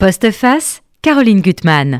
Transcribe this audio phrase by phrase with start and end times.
[0.00, 1.98] Postface, Caroline Gutmann.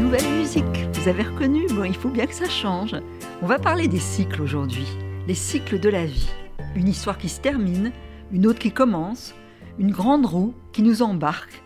[0.00, 1.68] Nouvelle musique, vous avez reconnu?
[1.68, 2.96] Bon, il faut bien que ça change.
[3.42, 4.88] On va parler des cycles aujourd'hui,
[5.28, 6.30] les cycles de la vie.
[6.74, 7.92] Une histoire qui se termine,
[8.32, 9.36] une autre qui commence,
[9.78, 11.62] une grande roue qui nous embarque.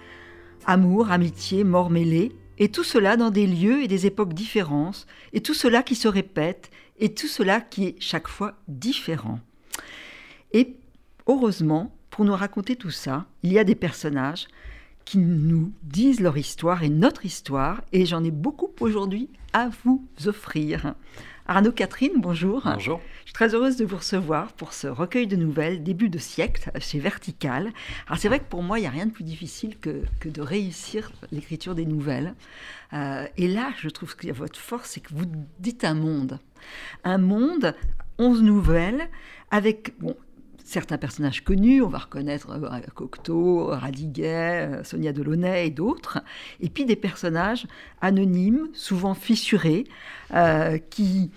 [0.66, 5.40] Amour, amitié, mort mêlée, et tout cela dans des lieux et des époques différentes, et
[5.40, 9.40] tout cela qui se répète, et tout cela qui est chaque fois différent.
[10.52, 10.76] Et
[11.26, 14.46] heureusement, pour nous raconter tout ça, il y a des personnages
[15.04, 20.06] qui nous disent leur histoire et notre histoire, et j'en ai beaucoup aujourd'hui à vous
[20.26, 20.94] offrir.
[21.46, 22.62] Arnaud Catherine, bonjour.
[22.64, 23.02] Bonjour.
[23.20, 26.70] Je suis très heureuse de vous recevoir pour ce recueil de nouvelles, début de siècle,
[26.80, 27.70] chez Vertical.
[28.06, 30.30] Alors c'est vrai que pour moi, il n'y a rien de plus difficile que, que
[30.30, 32.34] de réussir l'écriture des nouvelles.
[32.94, 35.26] Euh, et là, je trouve que votre force, c'est que vous
[35.58, 36.38] dites un monde.
[37.04, 37.74] Un monde,
[38.18, 39.10] 11 nouvelles,
[39.50, 40.16] avec, bon,
[40.64, 46.22] certains personnages connus, on va reconnaître euh, Cocteau, Radiguet, euh, Sonia Delaunay et d'autres,
[46.60, 47.66] et puis des personnages
[48.00, 49.84] anonymes, souvent fissurés,
[50.34, 51.30] euh, qui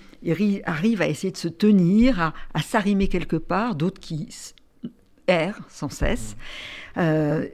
[0.66, 4.30] arrivent à essayer de se tenir, à, à s'arrimer quelque part, d'autres qui
[5.28, 6.36] errent sans cesse.
[6.98, 7.48] Euh,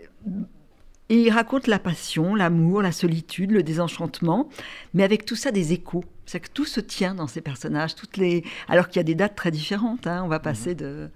[1.09, 4.49] et ils racontent la passion, l'amour, la solitude, le désenchantement,
[4.93, 6.05] mais avec tout ça des échos.
[6.25, 8.43] C'est que tout se tient dans ces personnages, toutes les...
[8.69, 10.07] alors qu'il y a des dates très différentes.
[10.07, 10.23] Hein.
[10.23, 11.09] On va passer de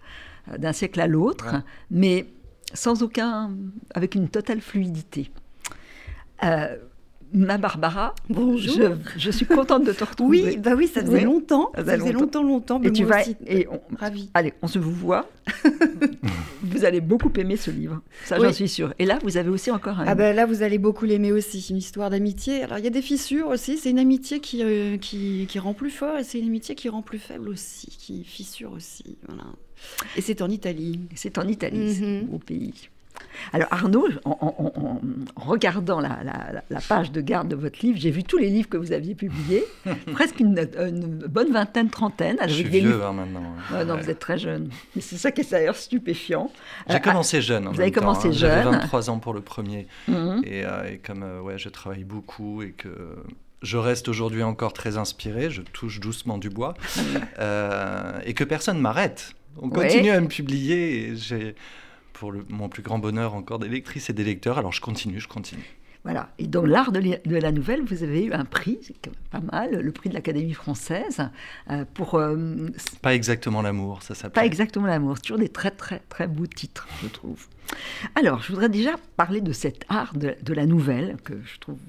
[0.57, 1.59] d'un siècle à l'autre, ouais.
[1.91, 2.25] mais
[2.73, 3.51] sans aucun,
[3.93, 5.29] avec une totale fluidité.
[6.43, 6.77] Euh,
[7.33, 8.75] ma Barbara, bonjour.
[8.75, 10.43] Je, je, suis contente de te retrouver.
[10.43, 11.23] Oui, bah oui, ça faisait oui.
[11.23, 11.71] longtemps.
[11.75, 12.81] Ça faisait longtemps, longtemps.
[12.81, 14.29] et tu vas, aussi, et on, ravi.
[14.33, 15.29] Allez, on se vous voit.
[16.63, 18.47] vous allez beaucoup aimer ce livre, ça oui.
[18.47, 18.93] j'en suis sûre.
[18.99, 20.05] Et là, vous avez aussi encore un.
[20.07, 21.65] Ah ben là, vous allez beaucoup l'aimer aussi.
[21.69, 22.63] Une histoire d'amitié.
[22.63, 23.77] Alors il y a des fissures aussi.
[23.77, 26.89] C'est une amitié qui, euh, qui, qui rend plus fort et c'est une amitié qui
[26.89, 29.17] rend plus faible aussi, qui fissure aussi.
[29.27, 29.45] Voilà.
[30.15, 31.01] Et c'est en Italie.
[31.15, 32.35] C'est en Italie, mm -hmm.
[32.35, 32.89] au pays.
[33.53, 35.01] Alors Arnaud, en, en, en,
[35.35, 38.49] en regardant la, la, la, page de garde de votre livre, j'ai vu tous les
[38.49, 39.63] livres que vous aviez publiés,
[40.13, 42.37] presque une, une, bonne vingtaine, trentaine.
[42.47, 43.05] Je suis des vieux livres...
[43.05, 43.43] hein, maintenant.
[43.71, 44.69] Ouais, non, vous êtes très jeune.
[44.95, 46.51] Mais c'est ça qui est d'ailleurs stupéfiant.
[46.89, 47.67] J'ai euh, commencé jeune.
[47.67, 48.31] Vous avez commencé hein.
[48.31, 48.63] jeune.
[48.63, 49.87] J'avais 23 ans pour le premier.
[50.07, 50.27] Mm -hmm.
[50.27, 50.45] -hmm.
[50.45, 52.89] et, euh, et, comme euh, ouais, je travaille beaucoup et que
[53.61, 56.75] je reste aujourd'hui encore très inspiré, je touche doucement du bois,
[57.39, 59.33] euh, et que personne m'arrête.
[59.59, 60.17] On continue ouais.
[60.17, 61.55] à me publier et j'ai,
[62.19, 64.57] pour le, mon plus grand bonheur, encore des lectrices et des lecteurs.
[64.57, 65.77] Alors je continue, je continue.
[66.03, 66.29] Voilà.
[66.39, 68.79] Et dans l'art de, de, la nouvelle, vous avez eu un prix,
[69.29, 71.29] pas mal, le prix de l'Académie française
[71.69, 72.15] euh, pour.
[72.15, 72.69] Euh,
[73.01, 74.31] pas exactement l'amour, ça s'appelle.
[74.41, 75.17] Pas exactement l'amour.
[75.17, 77.47] C'est toujours des très très très beaux titres, je trouve.
[78.15, 81.79] Alors, je voudrais déjà parler de cet art de, de la nouvelle que je trouve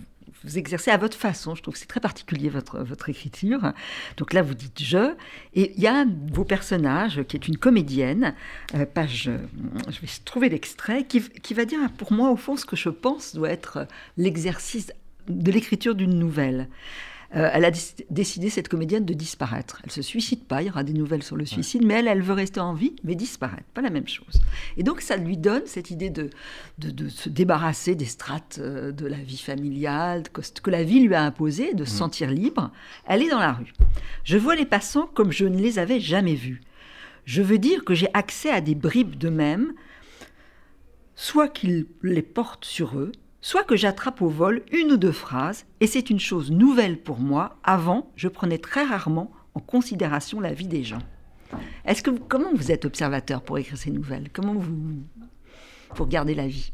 [0.45, 1.55] vous exercez à votre façon.
[1.55, 3.73] Je trouve que c'est très particulier votre, votre écriture.
[4.17, 5.15] Donc là, vous dites je.
[5.55, 8.35] Et il y a vos personnages qui est une comédienne,
[8.75, 9.31] euh, page,
[9.89, 12.89] je vais trouver l'extrait, qui, qui va dire pour moi, au fond, ce que je
[12.89, 14.93] pense doit être l'exercice
[15.29, 16.69] de l'écriture d'une nouvelle.
[17.37, 17.71] Euh, elle a
[18.09, 19.81] décidé, cette comédienne, de disparaître.
[19.83, 21.87] Elle ne se suicide pas, il y aura des nouvelles sur le suicide, ouais.
[21.87, 23.65] mais elle, elle veut rester en vie, mais disparaître.
[23.75, 24.41] Pas la même chose.
[24.79, 26.31] Et donc, ça lui donne cette idée de,
[26.79, 31.01] de, de se débarrasser des strates euh, de la vie familiale, que, que, la vie
[31.01, 31.99] lui a imposé, de se mmh.
[31.99, 32.71] sentir libre.
[33.07, 33.75] Elle est dans la rue.
[34.25, 36.63] Je vois les passants comme je ne les avais jamais vus.
[37.27, 39.75] Je veux dire que j'ai accès à des bribes d'eux-mêmes,
[41.15, 45.67] soit qu'ils les portent sur eux, soit que j'attrape au vol une ou deux phrases,
[45.81, 47.59] et c'est une chose nouvelle pour moi.
[47.65, 51.03] Avant, je prenais très rarement en considération la vie des gens.
[51.85, 54.29] Est-ce que vous, comment vous êtes observateur pour écrire ces nouvelles?
[54.33, 55.03] Comment vous,
[55.95, 56.73] vous regardez la vie?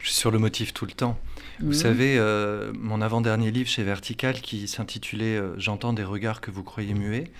[0.00, 1.18] Je suis sur le motif tout le temps.
[1.58, 1.66] Mmh.
[1.66, 6.50] Vous savez, euh, mon avant-dernier livre chez Vertical, qui s'intitulait euh, J'entends des regards que
[6.50, 7.30] vous croyez muets,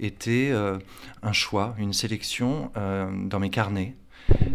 [0.00, 0.78] était euh,
[1.22, 3.94] un choix, une sélection dans mes carnets,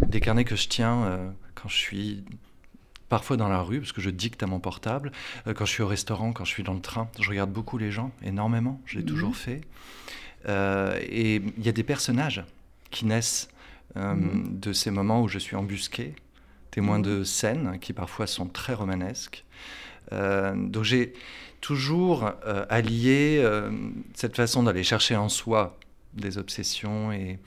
[0.07, 2.23] des carnets que je tiens quand je suis
[3.09, 5.11] parfois dans la rue, parce que je dicte à mon portable.
[5.47, 7.77] Euh, quand je suis au restaurant, quand je suis dans le train, je regarde beaucoup
[7.77, 9.07] les gens, énormément, je l'ai mmh.
[9.07, 9.61] toujours fait.
[10.47, 12.43] Euh, et il y a des personnages
[12.91, 13.49] qui naissent
[13.95, 14.59] euh, mmh.
[14.59, 16.13] de ces moments où je suis embusqué,
[16.71, 17.03] témoin mmh.
[17.03, 19.45] de scènes qui parfois sont très romanesques.
[20.13, 21.13] Euh, donc j'ai
[21.59, 22.31] toujours
[22.69, 23.43] allié
[24.13, 25.77] cette façon d'aller chercher en soi
[26.13, 27.39] des obsessions et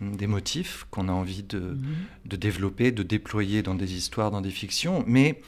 [0.00, 1.84] des motifs qu'on a envie de, mmh.
[2.26, 5.40] de, développer, de déployer dans des histoires, dans des fictions, mais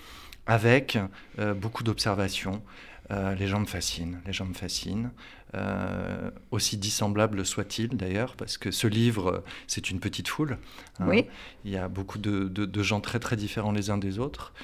[0.47, 0.99] avec
[1.39, 2.63] euh, beaucoup d'observations.
[3.11, 5.11] Euh, les gens me fascinent, les gens me fascinent,
[5.55, 10.57] euh, aussi dissemblable soit-il d'ailleurs, parce que ce livre, c'est une petite foule.
[10.99, 11.07] Hein.
[11.09, 11.27] Oui.
[11.65, 14.55] Il y a beaucoup de, de, de, gens très très différents les uns des autres.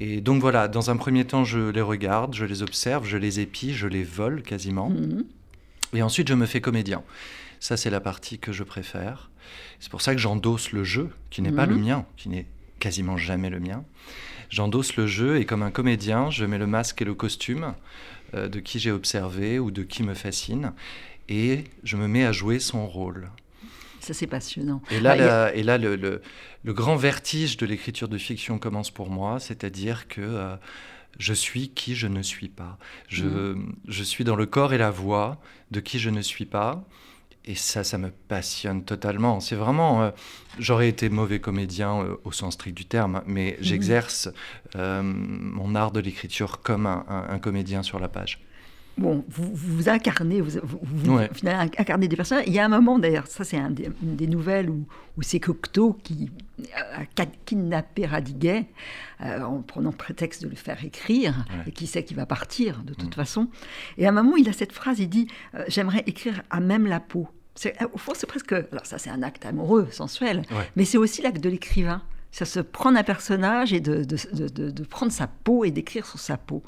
[0.00, 3.40] Et donc voilà, dans un premier temps, je les regarde, je les observe, je les
[3.40, 4.88] épie, je les vole quasiment.
[4.90, 5.24] Mhm.
[5.94, 7.02] Et ensuite, je me fais comédien.
[7.60, 9.30] Ça, c'est la partie que je préfère.
[9.82, 11.72] C'est pour ça que j'endosse le jeu, qui n'est pas Mhm.
[11.74, 12.46] le mien, qui n'est
[12.78, 13.82] quasiment jamais le mien.
[14.48, 17.74] J'endosse le jeu et comme un comédien, je mets le masque et le costume
[18.34, 20.72] euh, de qui j'ai observé ou de qui me fascine.
[21.28, 23.28] Et je me mets à jouer son rôle.
[23.98, 24.82] Ça, c'est passionnant.
[24.92, 26.22] Et là, Ah, a- la- et là le, le-
[26.62, 30.54] le grand vertige de l'écriture de fiction commence pour moi, c'est-à-dire que euh,
[31.18, 32.78] je suis qui je ne suis pas.
[33.08, 33.74] Je, Mhm.
[33.88, 35.40] je suis dans le corps et la voix
[35.72, 36.84] de qui je ne suis pas.
[37.44, 39.40] Et ça, ça me passionne totalement.
[39.40, 40.02] C'est vraiment...
[40.02, 40.10] euh,
[40.58, 43.64] J'aurais été mauvais comédien euh, au sens strict du terme, mais Mhm.
[43.64, 44.28] j'exerce
[44.76, 48.40] euh, mon art de l'écriture comme un- un- un comédien sur la page.
[48.98, 51.30] Bon, vous, vous incarnez, vous, vous- vous- Ouais.
[51.32, 52.44] finalement incarnez des personnages.
[52.46, 54.86] Il y a un moment, d'ailleurs, ça c'est un des- une des nouvelles où,
[55.16, 56.30] où c'est Cocteau qui
[57.16, 58.66] a kidnappé Radiguet
[59.22, 61.64] euh, en prenant prétexte de le faire écrire, Ouais.
[61.68, 63.20] et qui sait qu'il va partir de toute Mm.
[63.20, 63.48] façon.
[63.96, 66.86] Et à un moment, il a cette phrase, il dit euh, J'aimerais écrire à même
[66.86, 67.28] la peau.
[67.54, 68.52] C'est- Au fond, c'est presque.
[68.52, 70.70] Alors, ça, c'est un acte amoureux, sensuel, Ouais.
[70.76, 72.02] mais c'est aussi l'acte de l'écrivain.
[72.34, 76.18] Ça se prendre un personnage et de, de- de- prendre sa peau et d'écrire sur
[76.18, 76.62] sa peau.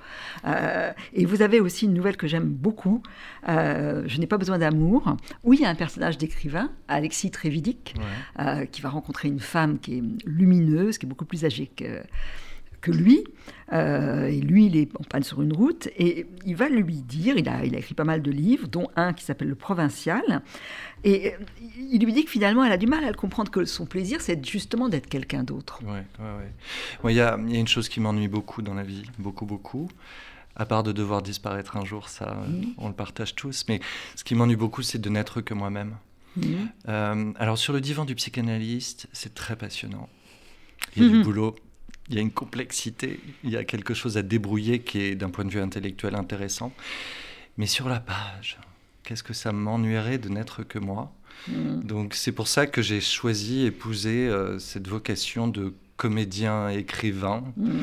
[0.47, 3.03] Euh, et vous avez aussi une nouvelle que j'aime beaucoup,
[3.49, 7.95] euh, Je n'ai pas besoin d'amour, où il y a un personnage d'écrivain, Alexis Trévidic,
[7.97, 8.45] Ouais.
[8.45, 12.03] euh, qui va rencontrer une femme qui est lumineuse, qui est beaucoup plus âgée que,
[12.83, 13.25] que lui.
[13.73, 17.49] Et lui, il est en panne sur une route, et il va lui dire, il
[17.49, 20.43] a, il a écrit pas mal de livres, dont un qui s'appelle Le Provincial,
[21.05, 21.39] et euh,
[21.93, 24.21] il lui dit que finalement, elle a du mal à le comprendre, que son plaisir,
[24.21, 25.81] c'est justement d'être quelqu'un d'autre.
[25.85, 26.51] Ouais, ouais.
[27.03, 29.05] Moi, il y a, il y a une chose qui m'ennuie beaucoup dans la vie,
[29.19, 29.91] beaucoup, beaucoup.
[30.56, 32.75] À part de devoir disparaître un jour, ça, Mhm.
[32.79, 33.65] on le partage tous.
[33.69, 33.81] Mais
[34.17, 35.97] ce qui m'ennuie beaucoup, c'est de n'être que moi-même.
[36.37, 36.69] Mhm.
[36.89, 40.09] Euh, alors, sur le divan du psychanalyste, c'est très passionnant.
[40.97, 41.23] Il y a du Mhm.
[41.25, 41.56] boulot,
[42.09, 45.31] il y a une complexité, il y a quelque chose à débrouiller qui est, d'un
[45.31, 46.73] point de vue intellectuel, intéressant.
[47.56, 48.59] Mais sur la page,
[49.05, 51.12] qu'est-ce que ça m'ennuierait de n'être que moi
[51.49, 51.83] Mhm.
[51.83, 57.75] donc c'est pour ça que j'ai choisi, épousé euh, cette vocation de comédien écrivain Mhm.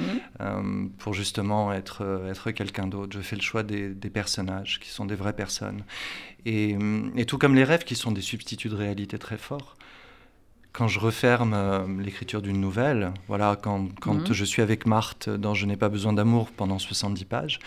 [0.42, 3.12] euh, pour justement être, euh, être quelqu'un d'autre.
[3.16, 5.84] Je fais le choix des, des personnages qui sont des vraies personnes.
[6.46, 9.76] Et, hum, et tout comme les rêves qui sont des substituts de réalité très forts.
[10.74, 15.54] Quand je referme euh, l'écriture d'une nouvelle, voilà, quand, quand je suis avec Marthe dans
[15.54, 17.60] Je n'ai pas besoin d'amour pendant 70 pages,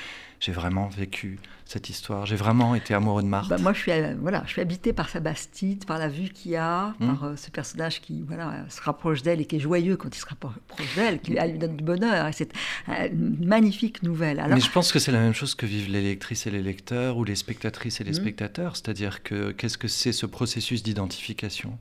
[0.45, 2.27] j'ai vraiment vécu cette histoire.
[2.27, 3.49] J'ai vraiment été amoureux de Marthe.
[3.49, 6.29] Bah, moi, je suis, euh, voilà, je suis habitée par sa bastide, par la vue
[6.29, 7.07] qu'il y a, Mm.
[7.07, 10.19] par euh, ce personnage qui voilà, se rapproche d'elle et qui est joyeux quand il
[10.21, 10.53] se rapproche
[10.97, 12.27] d'elle, qui elle lui donne du bonheur.
[12.29, 12.53] Et c'est
[12.91, 14.39] euh, une magnifique nouvelle.
[14.39, 16.61] Alors, Mais je pense que c'est la même chose que vivent les lectrices et les
[16.63, 18.17] lecteurs ou les spectatrices et les Mhm.
[18.17, 18.77] spectateurs.
[18.77, 21.79] C'est-à-dire que qu'est-ce que c'est ce processus d'identification?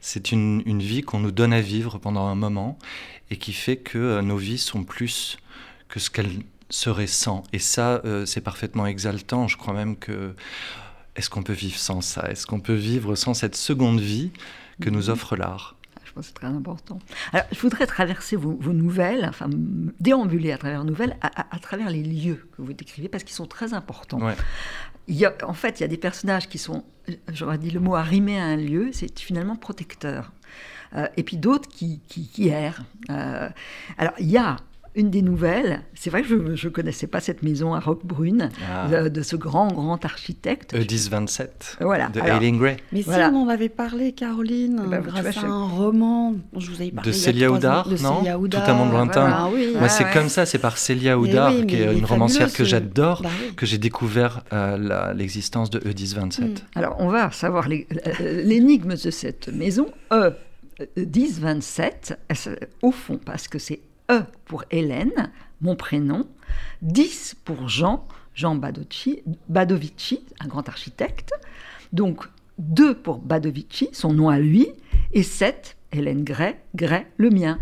[0.00, 2.78] C'est une, une vie qu'on nous donne à vivre pendant un moment
[3.32, 5.38] et qui fait que nos vies sont plus
[5.88, 6.30] que ce qu'elles
[6.70, 7.42] seraient sans.
[7.52, 9.48] Et ça, euh, c'est parfaitement exaltant.
[9.48, 10.34] Je crois même que
[11.14, 12.28] est-ce qu'on peut vivre sans ça?
[12.30, 14.30] Est-ce qu'on peut vivre sans cette seconde vie
[14.80, 15.10] que nous Mhm.
[15.10, 15.76] offre l'art?
[16.04, 16.98] Je pense que c'est très important.
[17.32, 19.48] Alors, je voudrais traverser vos, vos nouvelles, enfin,
[20.00, 23.34] déambuler à travers nouvelles, à, à- à travers les lieux que vous décrivez, parce qu'ils
[23.34, 24.20] sont très importants.
[24.20, 24.34] Ouais.
[25.08, 26.84] Il y a, en fait, il y a des personnages qui sont,
[27.32, 30.32] j'aurais dit le mot arrimer à un lieu, c'est finalement protecteur.
[30.94, 32.82] Euh, et puis d'autres qui, qui, qui errent.
[33.10, 33.48] Euh,
[33.98, 34.56] alors, il y a
[34.96, 38.88] une des nouvelles, c'est vrai que je ne connaissais pas cette maison à Roquebrune, Ah.
[38.88, 40.74] de, de ce grand, grand architecte.
[40.74, 42.08] E10 27 Voilà.
[42.08, 42.76] de Aileen Gray.
[42.92, 43.28] Mais Voilà.
[43.28, 46.80] si on en avait parlé, Caroline, vois, grâce je- à un roman dont je vous
[46.80, 47.10] avais parlé.
[47.10, 48.64] De Célia Oudard, non Célia Oudard.
[48.64, 49.26] Tout un monde lointain.
[49.32, 49.74] Ah oui.
[49.78, 50.12] Moi, c'est ouais.
[50.12, 53.28] comme ça, c'est par Célia Oudard, oui, qui est une romancière fabuleux, que j'adore, Bah
[53.42, 53.54] oui.
[53.54, 56.44] que j'ai découvert euh, l'existence de E10 27.
[56.46, 56.54] Mm.
[56.78, 59.88] Alors, on va savoir euh, l'énigme de cette maison.
[60.12, 60.30] E,
[60.96, 62.50] 10, 27, elle se-
[62.82, 66.26] au fond, parce que c'est E pour Hélène, mon prénom,
[66.82, 71.32] 10 pour Jean, Jean Badovici, Badovici, un grand architecte,
[71.92, 74.68] donc 2 pour Badovici, son nom à lui,
[75.12, 77.58] et 7, Hélène Gray, Gray, le mien.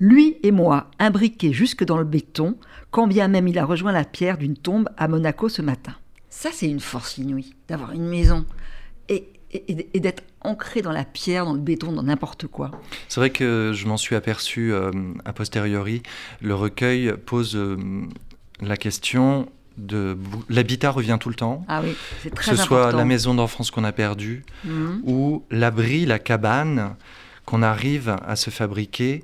[0.00, 2.56] Lui et moi, imbriqués jusque dans le béton,
[2.90, 5.94] quand bien même il a rejoint la pierre d'une tombe à Monaco ce matin.
[6.30, 8.44] Ça, c'est une force inouïe, d'avoir une maison
[9.08, 12.70] et, et- et d'être ancré dans la pierre, dans le béton, dans n'importe quoi.
[13.08, 14.90] C'est vrai que je m'en suis aperçu euh,
[15.24, 16.02] a posteriori.
[16.40, 17.76] Le recueil pose euh,
[18.60, 20.16] la question de
[20.48, 21.64] l'habitat revient tout le temps.
[21.68, 25.02] Ah oui, c'est Que très ce soit la maison d'enfance qu'on a perdue Mhm.
[25.04, 26.96] ou l'abri, la cabane
[27.48, 29.22] qu'on arrive à se fabriquer.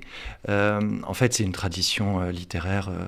[0.49, 3.05] Euh, en fait, c'est une tradition euh, littéraire euh,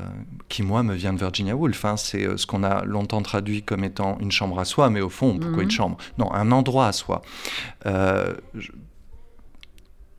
[0.48, 1.86] qui, moi, me vient de Virginia Woolf.
[1.86, 1.98] hein.
[1.98, 5.40] C'est ce qu'on a longtemps traduit comme étant une chambre à soi, mais au fond,
[5.40, 5.64] pourquoi Mhm.
[5.64, 5.98] une chambre?
[6.20, 7.24] Non, un endroit à soi.
[7.86, 8.72] Je,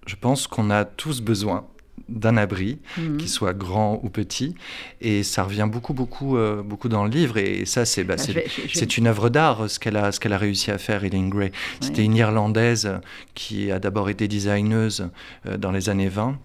[0.06, 1.64] je pense qu'on a tous besoin
[2.08, 3.16] d'un abri, Mhm.
[3.18, 4.54] qu'il soit grand ou petit.
[5.00, 7.36] Et ça revient beaucoup, beaucoup, euh, beaucoup dans le livre.
[7.38, 8.32] Et ça, c'est bah, je
[8.72, 11.52] c'est une œuvre d'art, ce qu'elle a, qu'elle a réussi à faire, Eileen Gray.
[11.80, 12.90] C'était une Irlandaise
[13.34, 15.08] qui a d'abord été designeuse
[15.46, 16.38] euh, dans les années 20.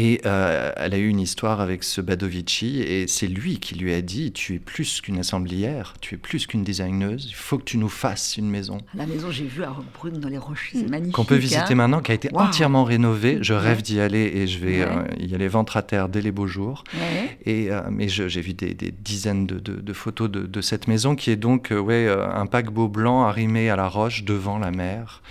[0.00, 3.92] Et euh, elle a eu une histoire avec ce Badovici, et c'est lui qui lui
[3.92, 7.64] a dit Tu es plus qu'une assemblière, tu es plus qu'une designeuse, il faut que
[7.64, 8.78] tu nous fasses une maison.
[8.94, 11.14] La maison, j'ai vu à Roquebrune dans les Rochers, c'est magnifique.
[11.14, 11.74] Qu'on peut visiter hein.
[11.74, 13.38] maintenant, qui a été entièrement rénovée.
[13.42, 13.82] Je rêve Ouais.
[13.82, 14.88] d'y aller et je vais Ouais.
[14.88, 16.84] euh, y aller ventre à terre dès les beaux jours.
[16.94, 17.36] Ouais.
[17.44, 20.60] Et, euh, mais je- j'ai vu des, des dizaines de, de- de photos de, de
[20.60, 24.58] cette maison qui est donc euh, ouais, un paquebot blanc arrimé à la roche devant
[24.58, 25.22] la mer.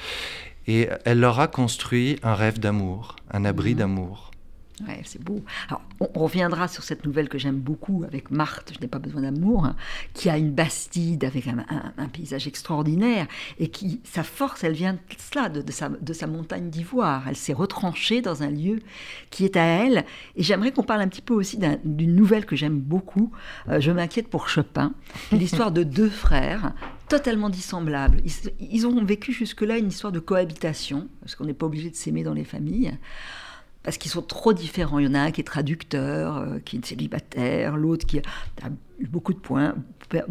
[0.68, 3.78] Et elle leur a construit un rêve d'amour, un abri Mhm.
[3.78, 4.27] d'amour.
[4.88, 5.44] Ouais, c'est beau.
[5.70, 9.00] Alors, on, on reviendra sur cette nouvelle que j'aime beaucoup avec Marthe, Je n'ai pas
[9.00, 9.76] besoin d'amour, hein,
[10.14, 13.26] qui a une bastide avec un, un- un paysage extraordinaire
[13.58, 17.24] et qui, sa force, elle vient de cela, de, de sa, de sa montagne d'ivoire.
[17.28, 18.80] Elle s'est retranchée dans un lieu
[19.32, 20.06] qui est à elle.
[20.36, 23.32] Et j'aimerais qu'on parle un petit peu aussi d'un- d'une nouvelle que j'aime beaucoup.
[23.70, 24.94] Euh, je m'inquiète pour Chopin,
[25.32, 26.74] l'histoire de deux frères
[27.10, 28.22] totalement dissemblables.
[28.26, 31.90] Ils, se- ils ont vécu jusque-là une histoire de cohabitation, parce qu'on n'est pas obligé
[31.90, 32.94] de s'aimer dans les familles
[33.88, 35.00] parce qu'ils sont trop différents.
[35.00, 38.22] Il y en a un qui est traducteur, euh, qui est célibataire, l'autre qui a,
[39.00, 39.76] eu beaucoup de points,
[40.10, 40.24] per-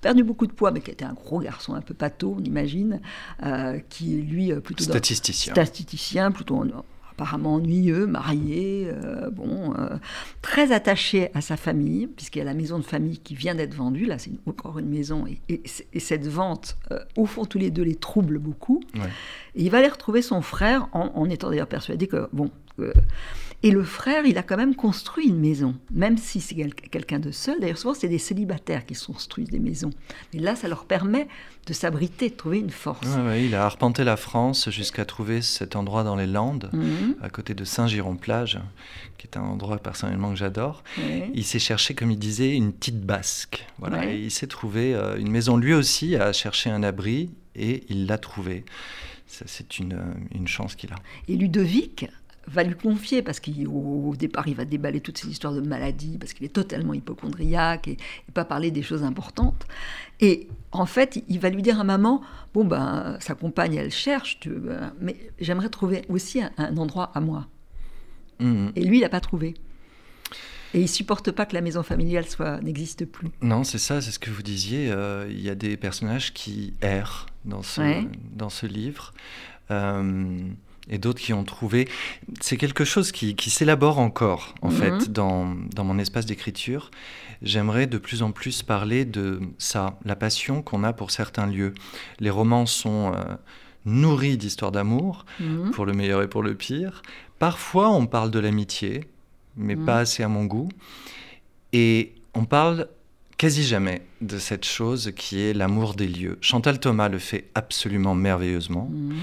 [0.00, 3.00] perdu beaucoup de poids, mais qui était un gros garçon un peu pâteau, on imagine,
[3.44, 5.52] euh, qui lui euh, plutôt dans- Statisticien.
[5.52, 9.96] statisticien, plutôt en- apparemment ennuyeux, marié, euh, bon, euh,
[10.40, 13.74] très attaché à sa famille, puisqu'il y a la maison de famille qui vient d'être
[13.74, 14.06] vendue.
[14.06, 17.70] Là, c'est encore une maison, et, et- et cette vente, euh, au fond, tous les
[17.70, 18.80] deux les trouble beaucoup.
[18.94, 19.10] Ouais.
[19.56, 22.50] Et il va aller retrouver son frère en, en étant d'ailleurs persuadé que, bon,
[23.64, 27.20] et le frère, il a quand même construit une maison, même si c'est quel- quelqu'un
[27.20, 27.60] de seul.
[27.60, 29.90] D'ailleurs, souvent, c'est des célibataires qui se construisent des maisons.
[30.34, 31.28] Mais là, ça leur permet
[31.66, 33.06] de s'abriter, de trouver une force.
[33.06, 37.14] Ouais, ouais, il a arpenté la France jusqu'à trouver cet endroit dans les Landes, Mhm.
[37.22, 38.58] à côté de Saint-Giron-Plage,
[39.16, 40.82] qui est un endroit personnellement que j'adore.
[40.98, 41.30] Ouais.
[41.34, 43.64] Il s'est cherché, comme il disait, une petite basque.
[43.78, 45.56] Voilà, et il s'est trouvé euh, une maison.
[45.56, 48.64] Lui aussi a cherché un abri et il l'a trouvé.
[49.46, 50.02] C'est une, euh,
[50.34, 50.96] une chance qu'il a.
[51.26, 52.06] Et Ludovic
[52.48, 53.70] va lui confier, parce qu'au
[54.10, 57.88] au départ, il va déballer toutes ces histoires de maladies, parce qu'il est totalement hypochondriaque
[57.88, 59.66] et, et pas parler des choses importantes.
[60.20, 62.20] Et en fait, il va lui dire à maman,
[62.54, 64.50] bon ben, sa compagne, elle cherche, tu
[65.00, 67.46] mais j'aimerais trouver aussi un, un endroit à moi.
[68.40, 68.72] Mhm.
[68.76, 69.54] Et lui, il n'a pas trouvé.
[70.74, 73.28] Et il supporte pas que la maison familiale soit n'existe plus.
[73.42, 74.90] Non, c'est ça, c'est ce que vous disiez.
[74.90, 78.08] euh, Il y a des personnages qui errent dans ce, Ouais.
[78.34, 79.12] dans ce livre.
[79.70, 80.48] euh,
[80.90, 81.88] et d'autres qui ont trouvé.
[82.40, 84.74] C'est quelque chose qui, qui s'élabore encore, en Mhm.
[84.76, 86.90] fait, dans, dans mon espace d'écriture.
[87.42, 91.74] J'aimerais de plus en plus parler de ça, la passion qu'on a pour certains lieux.
[92.20, 93.34] Les romans sont euh,
[93.84, 95.70] nourris d'histoires d'amour, Mhm.
[95.72, 97.02] pour le meilleur et pour le pire.
[97.38, 99.04] Parfois, on parle de l'amitié,
[99.56, 99.84] mais Mhm.
[99.84, 100.68] pas assez à mon goût.
[101.72, 102.88] Et on parle
[103.42, 106.38] quasi jamais de cette chose qui est l'amour des lieux.
[106.40, 109.16] Chantal Thomas le fait absolument merveilleusement, Mhm.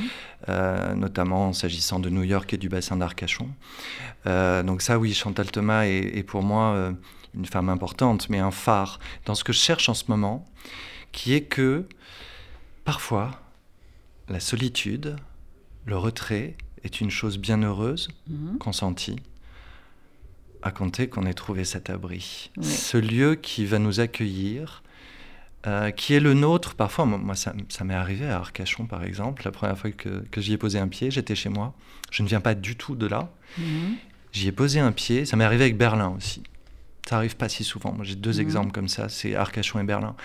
[0.50, 3.48] euh, notamment s'agissant de New York et du bassin d'Arcachon.
[4.28, 6.92] Euh, donc ça, oui, Chantal Thomas est, est pour moi euh,
[7.34, 10.46] une femme importante, mais un phare dans ce que je cherche en ce moment,
[11.14, 11.86] qui est que
[12.84, 13.32] parfois,
[14.28, 15.16] la solitude,
[15.86, 18.58] le retrait est une chose bien heureuse, Mhm.
[18.58, 19.16] consentie,
[20.62, 22.52] à compter qu'on ait trouvé cet abri.
[22.62, 24.84] Ce lieu qui va nous accueillir,
[25.68, 26.76] euh, qui est le nôtre.
[26.76, 29.42] Parfois, moi, ça, ça m'est arrivé à Arcachon, par exemple.
[29.46, 31.74] La première fois que, que j'y ai posé un pied, j'étais chez moi.
[32.12, 33.30] Je ne viens pas du tout de là.
[33.58, 33.96] Mhm.
[34.32, 35.26] J'y ai posé un pied.
[35.26, 36.44] Ça m'est arrivé avec Berlin aussi.
[37.10, 37.92] Ça arrive pas si souvent.
[37.94, 38.42] Moi, j'ai deux Mhm.
[38.42, 39.10] exemples comme ça.
[39.10, 40.16] C'est Arcachon et Berlin.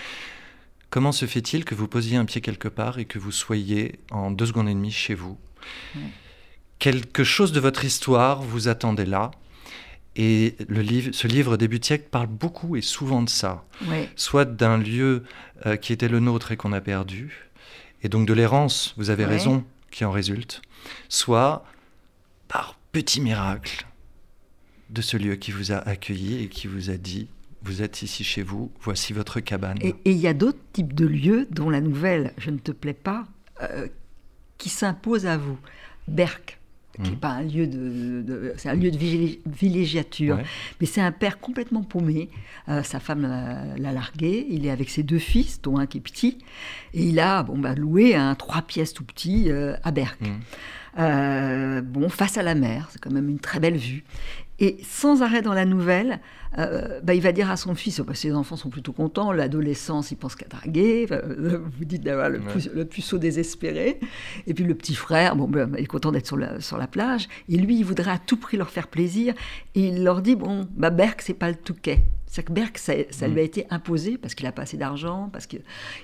[0.90, 4.30] Comment se fait-il que vous posiez un pied quelque part et que vous soyez en
[4.30, 5.36] deux secondes et demie chez vous?
[6.78, 9.30] Quelque chose de votre histoire vous attendait là.
[10.16, 13.64] Et le livre, ce livre Début de siècle parle beaucoup et souvent de ça.
[13.88, 14.08] Ouais.
[14.16, 15.24] Soit d'un lieu
[15.66, 17.50] euh, qui était le nôtre et qu'on a perdu,
[18.02, 19.30] et donc de l'errance, vous avez Ouais.
[19.30, 20.62] raison, qui en résulte.
[21.08, 21.64] Soit
[22.48, 23.86] par petit miracle
[24.90, 27.28] de ce lieu qui vous a accueilli et qui vous a dit
[27.62, 29.78] vous êtes ici chez vous, voici votre cabane.
[29.80, 32.72] Et et il y a d'autres types de lieux dont la nouvelle Je ne te
[32.72, 33.26] plais pas
[33.62, 33.88] euh,
[34.58, 35.58] qui s'impose à vous.
[36.06, 36.60] Berck,
[36.96, 37.16] qui n'est Mhm.
[37.16, 38.98] pas un lieu de, de- c'est un lieu de
[39.46, 40.44] villégiature, Ouais.
[40.80, 42.28] mais c'est un père complètement paumé.
[42.68, 44.46] Euh, sa femme l'a l'a largué.
[44.50, 46.38] Il est avec ses deux fils, dont un qui est petit,
[46.92, 50.20] et il a bon bah loué un trois pièces tout petit euh, à Berck.
[50.20, 50.40] Mhm.
[50.98, 54.04] Euh, bon, face à la mer, c'est quand même une très belle vue.
[54.60, 56.20] Et sans arrêt dans la nouvelle,
[56.58, 59.32] euh, bah, il va dire à son fils, oh, bah, ses enfants sont plutôt contents,
[59.32, 62.84] l'adolescence, il pense qu'à draguer, euh, vous dites d'avoir le, ouais.
[62.84, 63.98] puceau désespéré,
[64.46, 66.86] et puis le petit frère, bon, bah, il est content d'être sur la, sur la
[66.86, 69.34] plage, et lui, il voudrait à tout prix leur faire plaisir,
[69.74, 72.02] et il leur dit, bon, bah, Berck, c'est pas le Touquet.
[72.34, 73.46] C'est que Berck, ça, ça, lui a mm.
[73.46, 75.60] été imposé parce qu'il n'a pas assez d'argent, parce qu'il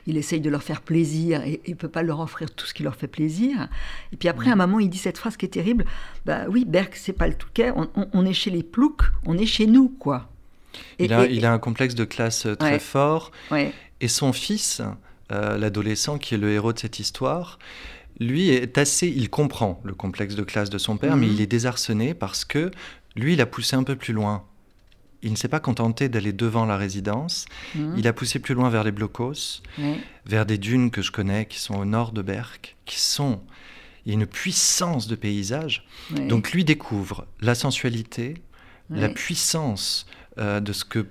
[0.06, 2.84] essaye de leur faire plaisir et il ne peut pas leur offrir tout ce qui
[2.84, 3.68] leur fait plaisir.
[4.12, 4.58] Et puis après, à un mm.
[4.58, 5.84] moment, il dit cette phrase qui est terrible
[6.26, 9.36] Bah oui, Berck, c'est pas le Touquet, on, on, on est chez les ploucs, on
[9.38, 10.30] est chez nous, quoi.
[10.98, 13.32] Il, a, il, a, un complexe de classe euh, très fort.
[14.00, 14.82] Et son fils,
[15.32, 17.58] euh, l'adolescent qui est le héros de cette histoire,
[18.18, 19.08] lui est assez.
[19.08, 21.32] Il comprend le complexe de classe de son père, mais mhm.
[21.34, 22.70] il est désarçonné parce que
[23.16, 24.44] lui, il a poussé un peu plus loin.
[25.22, 27.44] Il ne s'est pas contenté d'aller devant la résidence.
[27.74, 27.94] Mhm.
[27.98, 29.62] Il a poussé plus loin vers les blocos,
[30.24, 33.40] vers des dunes que je connais qui sont au nord de Berck, qui sont.
[34.06, 35.86] Il y a une puissance de paysage.
[36.10, 38.34] Donc lui découvre la sensualité,
[38.88, 40.06] la puissance
[40.40, 41.06] euh, de, ce que,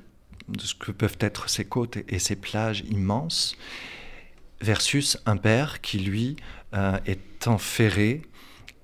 [0.48, 3.56] de ce que peuvent être ces côtes et, ces plages immenses,
[4.62, 6.36] versus un père qui, lui,
[6.74, 8.22] euh, est enferré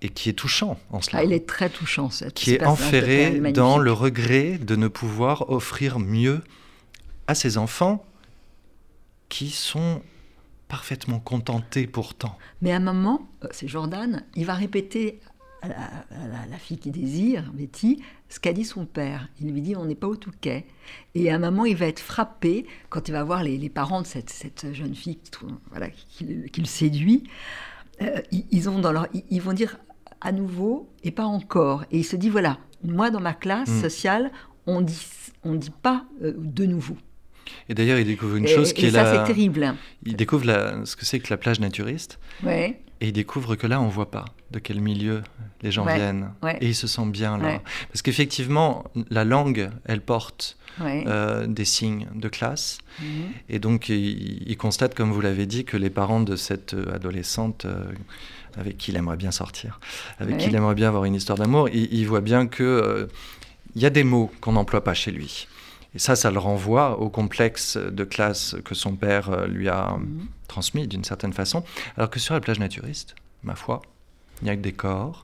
[0.01, 1.19] et qui est touchant en cela.
[1.19, 5.49] Ah, il est très touchant, cette Qui est enferré dans le regret de ne pouvoir
[5.49, 6.41] offrir mieux
[7.27, 8.05] à ses enfants
[9.29, 10.01] qui sont
[10.67, 12.37] parfaitement contentés pourtant.
[12.61, 15.19] Mais à un moment, euh, c'est Jordan, il va répéter
[15.61, 15.67] à
[16.49, 18.01] la, fille qui désire, Betty,
[18.35, 19.29] ce qu'a dit son père.
[19.39, 20.65] Il lui dit on n'est pas au Touquet.
[21.13, 24.07] Et à un moment, il va être frappé quand il va voir les, parents de
[24.07, 25.31] cette, cette, jeune fille qui,
[25.69, 27.23] voilà, qui, le séduit.
[28.01, 28.19] Euh,
[28.51, 29.77] ils, ont dans leur, ils vont dire
[30.19, 31.85] à nouveau et pas encore.
[31.91, 33.81] Et il se dit voilà, moi dans ma classe mm.
[33.81, 34.31] sociale,
[34.67, 34.99] on dit,
[35.45, 36.97] on dit pas euh, de nouveau.
[37.69, 39.25] Et d'ailleurs, il découvre une chose qui est ça, la.
[39.25, 39.75] c'est terrible.
[40.05, 42.19] Il découvre la, ce que c'est que la plage naturiste.
[42.43, 42.79] Ouais.
[43.01, 45.21] Et il découvre que là, on voit pas de quel milieu
[45.61, 46.31] les gens viennent.
[46.61, 47.61] Et il se sent bien là.
[47.89, 52.77] Parce qu'effectivement, la langue, elle porte euh, des signes de classe.
[53.01, 53.07] Mhm.
[53.49, 57.65] Et donc, il, constate, comme vous l'avez dit, que les parents de cette euh, adolescente
[57.65, 57.83] euh,
[58.57, 59.79] avec qui il aimerait bien sortir,
[60.19, 63.09] avec qui il aimerait bien avoir une histoire d'amour, il, il, voit bien que
[63.75, 65.47] il y a des mots qu'on n'emploie pas chez lui.
[65.95, 70.27] Et ça, ça le renvoie au complexe de classe que son père lui a mhm.
[70.47, 71.63] transmis d'une certaine façon.
[71.97, 73.81] Alors que sur la plage naturiste, ma foi,
[74.41, 75.23] il n'y a que des corps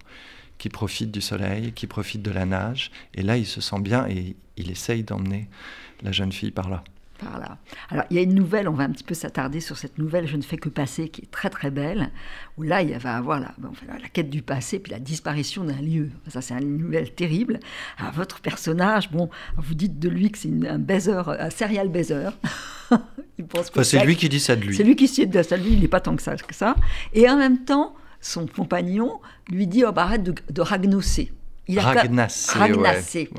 [0.57, 2.91] qui profitent du soleil, qui profitent de la nage.
[3.13, 5.49] Et là, il se sent bien et il essaye d'emmener
[6.03, 6.83] la jeune fille par là.
[7.21, 7.57] Par là.
[7.89, 10.27] Alors, il y a une nouvelle, on va un petit peu s'attarder sur cette nouvelle
[10.27, 12.09] Je ne fais que passer, qui est très très belle,
[12.57, 13.53] où là, il va avoir la,
[13.87, 16.09] la quête du passé, puis la disparition d'un lieu.
[16.27, 17.59] Ça, c'est une nouvelle terrible.
[17.97, 22.29] Alors, votre personnage, bon, vous dites de lui que c'est un baiser, un serial baiser.
[23.83, 24.75] c'est lui qui dit ça de lui.
[24.75, 26.75] C'est lui qui dit ça de lui, il n'est pas tant que ça, que ça.
[27.13, 31.31] Et en même temps, son compagnon lui dit oh, bah, arrête de, de ragnosser.
[31.71, 33.29] Il a ragnasser.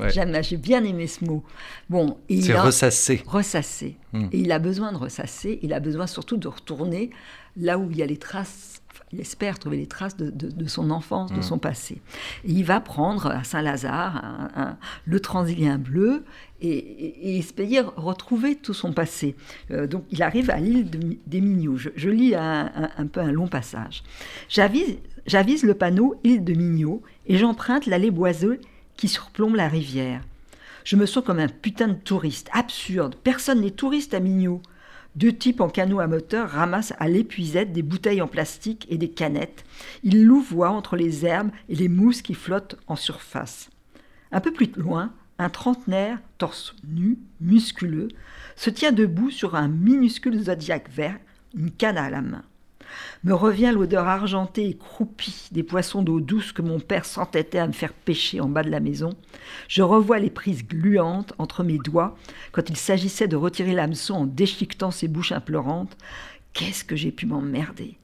[0.41, 1.43] J'ai bien aimé ce mot.
[1.89, 3.23] Bon, c'est ressasser.
[3.25, 3.97] Ressasser.
[4.11, 4.27] Hmm.
[4.31, 5.59] Et il a besoin de ressasser.
[5.61, 7.09] Il a besoin surtout de retourner
[7.57, 8.81] là où il y a les traces.
[9.11, 11.43] Il espère trouver les traces de, de, son enfance, de hmm.
[11.43, 12.01] son passé.
[12.45, 14.75] Et il va prendre à Saint-Lazare
[15.05, 16.23] le Transilien bleu
[16.61, 19.35] et, espérer retrouver tout son passé.
[19.71, 20.89] Euh, donc il arrive à l'île
[21.25, 21.77] des Mignots.
[21.77, 24.03] Je, lis un, un, peu un long passage.
[24.49, 28.59] J'avise le panneau île de Mignots et j'emprunte l'allée boiseuse
[28.97, 30.21] qui surplombe la rivière.
[30.83, 33.15] Je me sens comme un putain de touriste, absurde.
[33.23, 34.61] Personne n'est touriste à Mignots.
[35.15, 39.09] Deux types en canot à moteur ramassent à l'épuisette des bouteilles en plastique et des
[39.09, 39.63] canettes.
[40.03, 43.69] Ils louvoient entre les herbes et les mousses qui flottent en surface.
[44.31, 48.07] Un peu plus loin, un trentenaire, torse nu, musculeux,
[48.55, 51.19] se tient debout sur un minuscule zodiaque vert,
[51.55, 52.43] une canne à la main.
[53.23, 57.67] Me revient l'odeur argentée et croupie des poissons d'eau douce que mon père s'entêtait à
[57.67, 59.13] me faire pêcher en bas de la maison.
[59.67, 62.17] Je revois les prises gluantes entre mes doigts
[62.51, 65.97] quand il s'agissait de retirer l'hameçon en déchiquetant ses bouches implorantes.
[66.53, 67.97] Qu'est-ce que j'ai pu m'emmerder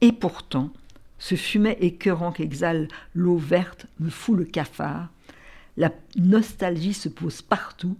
[0.00, 0.70] Et pourtant,
[1.18, 5.08] ce fumet écœurant qu'exhale l'eau verte me fout le cafard.
[5.76, 7.96] La nostalgie se pose partout,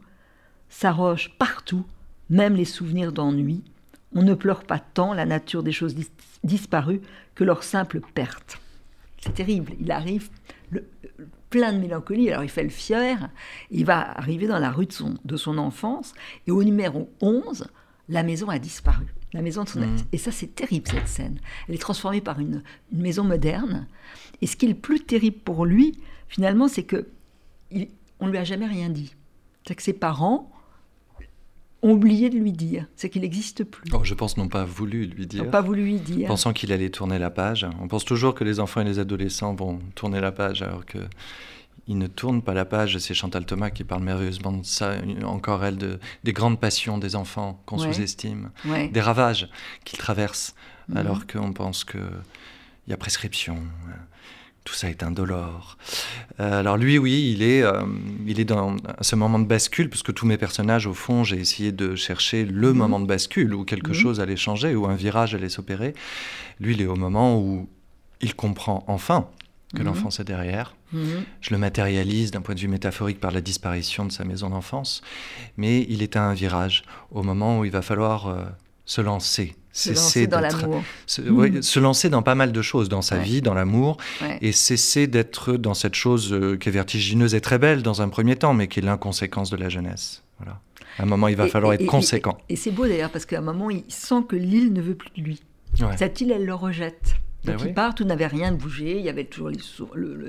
[0.68, 1.84] s'arroge partout,
[2.30, 3.62] même les souvenirs d'ennui.
[4.14, 5.94] On ne pleure pas tant la nature des choses
[6.44, 7.00] disparues
[7.34, 8.60] que leur simple perte.
[9.18, 9.72] C'est terrible.
[9.80, 10.28] Il arrive
[10.70, 10.86] le,
[11.50, 12.30] plein de mélancolie.
[12.30, 13.30] Alors il fait le fier.
[13.70, 16.12] Il va arriver dans la rue de son, de son enfance.
[16.46, 17.66] Et au numéro 11,
[18.08, 19.06] la maison a disparu.
[19.32, 19.96] La maison de son mmh.
[20.12, 21.40] Et ça, c'est terrible, cette scène.
[21.68, 23.88] Elle est transformée par une, une, maison moderne.
[24.40, 27.08] Et ce qui est le plus terrible pour lui, finalement, c'est que
[28.20, 29.14] on ne lui a jamais rien dit.
[29.66, 30.52] C'est que ses parents
[31.84, 32.86] ont oublié de lui dire.
[32.96, 33.84] C'est qu'il n'existe plus.
[33.92, 35.44] Oh, je pense n'ont pas voulu lui dire.
[35.44, 36.26] N'ont pas voulu lui dire.
[36.26, 37.66] Pensant qu'il allait tourner la page.
[37.80, 40.98] On pense toujours que les enfants et les adolescents vont tourner la page alors que
[41.86, 42.96] il ne tourne pas la page.
[42.96, 44.94] C'est Chantal Thomas qui parle merveilleusement de ça,
[45.24, 48.50] encore elle, de, des grandes passions des enfants qu'on sous-estime,
[48.90, 49.50] des ravages
[49.84, 50.54] qu'ils traversent,
[50.88, 50.96] mhm.
[50.96, 52.00] alors qu'on pense qu'il
[52.88, 53.58] y a prescription.
[54.64, 55.76] Tout ça est indolore.
[56.40, 57.82] Euh, alors lui, oui, il est, euh,
[58.26, 61.70] il est dans ce moment de bascule, puisque tous mes personnages, au fond, j'ai essayé
[61.70, 62.78] de chercher le mhm.
[62.78, 63.94] moment de bascule, où quelque mhm.
[63.94, 65.94] chose allait changer, où un virage allait s'opérer.
[66.60, 67.68] Lui, il est au moment où
[68.22, 69.28] il comprend enfin
[69.74, 69.86] que mhm.
[69.86, 70.74] l'enfance est derrière.
[71.40, 75.02] Je le matérialise d'un point de vue métaphorique par la disparition de sa maison d'enfance,
[75.56, 78.44] mais il est à un virage, au moment où il va falloir euh,
[78.84, 79.56] se lancer.
[79.74, 80.40] Se lancer dans.
[81.06, 81.60] Se, mhm.
[81.60, 83.96] se, lancer dans pas mal de choses, dans sa vie, dans l'amour,
[84.40, 88.08] et cesser d'être dans cette chose euh, qui est vertigineuse et très belle dans un
[88.08, 90.22] premier temps, mais qui est l'inconséquence de la jeunesse.
[90.38, 90.60] Voilà.
[90.98, 92.38] À un moment, il va falloir être conséquent.
[92.48, 95.10] Et, c'est beau d'ailleurs, parce qu'à un moment, il sent que l'île ne veut plus
[95.16, 95.42] de lui.
[95.96, 97.16] Cette île, elle le rejette.
[97.44, 99.58] Donc ben il part, tout n'avait rien bougé, il y avait toujours les,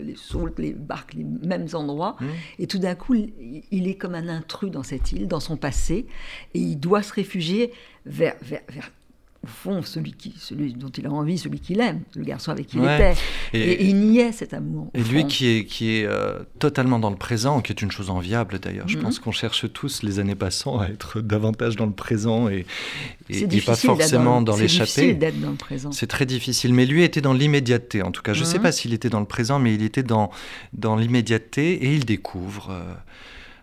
[0.03, 2.17] les sautes, les barques, les mêmes endroits.
[2.19, 2.25] Mmh.
[2.59, 6.07] Et tout d'un coup, il, est comme un intrus dans cette île, dans son passé,
[6.53, 7.71] et il doit se réfugier
[8.05, 8.91] vers, vers, vers
[9.45, 12.67] au fond, celui, qui, celui dont il a envie, celui qu'il aime, le garçon avec
[12.67, 13.13] qui il était.
[13.53, 14.89] Et, il y est, cet amour.
[14.93, 18.09] Et lui qui est, qui est euh, totalement dans le présent, qui est une chose
[18.09, 18.87] enviable d'ailleurs.
[18.87, 19.03] Je mhm.
[19.03, 22.65] pense qu'on cherche tous, les années passant, à être davantage dans le présent et,
[23.29, 24.89] et, pas forcément dans, l'échappée.
[24.89, 25.91] C'est difficile d'être dans le présent.
[25.91, 26.73] C'est très difficile.
[26.73, 28.33] Mais lui était dans l'immédiateté, en tout cas.
[28.33, 28.63] Je ne sais mhm.
[28.63, 30.31] pas s'il était dans le présent, mais il était dans,
[30.73, 32.71] dans l'immédiateté et il découvre.
[32.71, 32.93] Euh,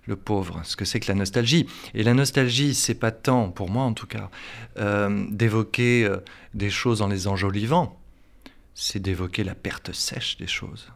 [0.06, 1.66] le pauvre, ce que c'est que la nostalgie.
[1.94, 4.30] Et la nostalgie, c'est pas tant, pour moi en tout cas,
[4.78, 6.16] euh, d'évoquer euh,
[6.54, 7.98] des choses en les enjolivant,
[8.74, 10.88] c'est d'évoquer la perte sèche des choses.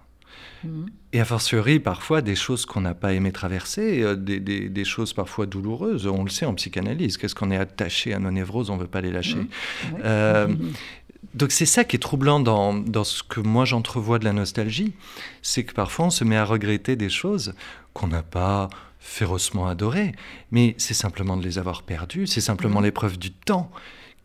[0.65, 0.87] Mhm.
[1.13, 5.47] Et a fortiori, parfois, des choses qu'on n'a pas aimé traverser, euh, des, choses parfois
[5.47, 6.07] douloureuses.
[6.07, 8.89] On le sait en psychanalyse, qu'est-ce qu'on est attaché à nos névroses, on ne veut
[8.89, 9.47] pas les lâcher.
[9.93, 10.73] Mhm.
[11.35, 14.95] donc c'est ça qui est troublant dans, dans ce que moi j'entrevois de la nostalgie,
[15.43, 17.55] c'est que parfois on se met à regretter des choses
[17.93, 18.69] qu'on n'a pas
[19.07, 20.13] férocement adoré,
[20.51, 22.85] mais c'est simplement de les avoir perdus, c'est simplement mmh.
[22.85, 23.71] l'épreuve du temps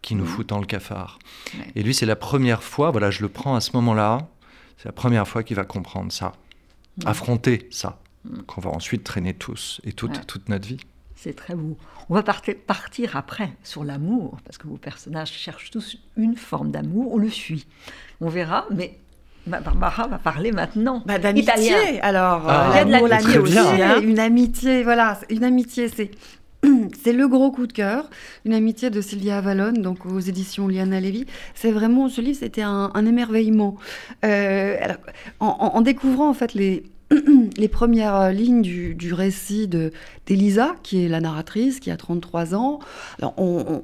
[0.02, 0.28] qui nous mmh.
[0.28, 1.20] fout dans le cafard.
[1.76, 4.28] Et lui, c'est la première fois, voilà, je le prends à ce moment-là,
[4.78, 6.34] c'est la première fois qu'il va comprendre ça,
[6.98, 7.08] mmh.
[7.08, 8.00] affronter ça,
[8.48, 10.80] qu'on va ensuite traîner tous et toute, toute notre vie.
[11.16, 11.78] C'est très beau.
[12.10, 17.14] On va partir après sur l'amour, parce que vos personnages cherchent tous une forme d'amour,
[17.14, 17.68] on le suit.
[18.20, 18.98] On verra, mais
[19.48, 21.04] Barbara va parler maintenant.
[21.06, 22.44] Bah, d'amitié, alors.
[22.48, 23.58] Ah, euh, il y a de l'amitié aussi.
[23.58, 24.02] Hein.
[24.02, 25.20] Une amitié, voilà.
[25.30, 26.12] Une amitié, c'est.
[27.04, 28.08] C'est le gros coup de cœur,
[28.46, 31.26] une amitié de Sylvia Avalon, donc aux éditions Liana Levy.
[31.56, 33.78] C'est vraiment, ce livre, c'était un, émerveillement.
[34.24, 34.78] Euh,
[35.40, 36.84] en, découvrant en fait les,
[37.58, 42.80] les premières lignes du, récit d'Elisa, qui est la narratrice, qui a 33 ans,
[43.20, 43.82] alors on,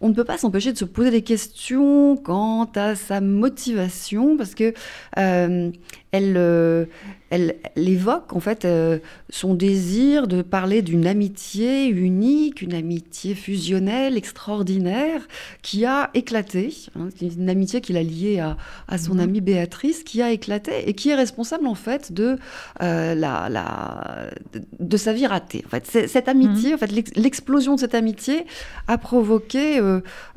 [0.00, 4.54] on, ne peut pas s'empêcher de se poser des questions quant à sa motivation, parce
[4.54, 4.74] que
[5.18, 5.70] euh,
[6.12, 6.84] elle, euh,
[7.30, 8.98] elle, évoque en fait euh,
[9.30, 15.26] son désir de parler d'une amitié unique, une amitié fusionnelle, extraordinaire,
[15.62, 19.20] qui a éclaté, hein, une amitié qu'il a liée à, son mhm.
[19.20, 22.38] amie Béatrice, qui a éclaté et qui est responsable en fait de,
[22.82, 24.30] euh, la, la,
[24.78, 25.64] de, sa vie ratée.
[25.66, 26.74] En fait, cette amitié, mhm.
[26.74, 28.46] en fait, l'explosion de cette amitié
[28.86, 29.80] a provoqué,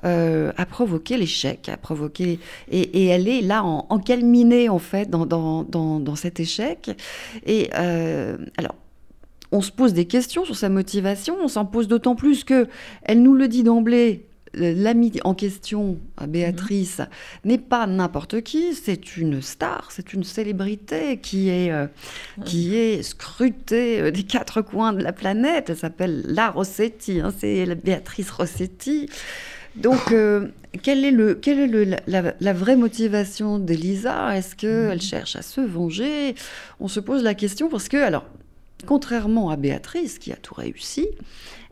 [0.03, 3.99] a provoqué l'échec, a provoqué et, elle est là en, en
[4.69, 5.61] en fait dans, dans
[5.99, 6.80] dans, cet échec.
[7.45, 8.75] Et euh, alors,
[9.51, 12.67] on se pose des questions sur sa motivation, on s'en pose d'autant plus que
[13.03, 17.07] elle nous le dit d'emblée, l'ami en question, Béatrice, mhm.
[17.45, 21.87] n'est pas n'importe qui, c'est une star, c'est une célébrité qui est, euh,
[22.45, 25.69] qui est scrutée euh, des quatre coins de la planète.
[25.69, 29.09] Elle s'appelle la Rossetti, hein, c'est la Béatrice Rossetti.
[29.75, 30.47] Donc, euh,
[30.83, 34.35] quelle est, le, quelle est le, la, vraie motivation d'Elisa?
[34.35, 35.01] Est-ce qu'elle mhm.
[35.01, 36.35] cherche à se venger?
[36.79, 38.25] On se pose la question parce que, alors,
[38.85, 41.07] contrairement à Béatrice, qui a tout réussi,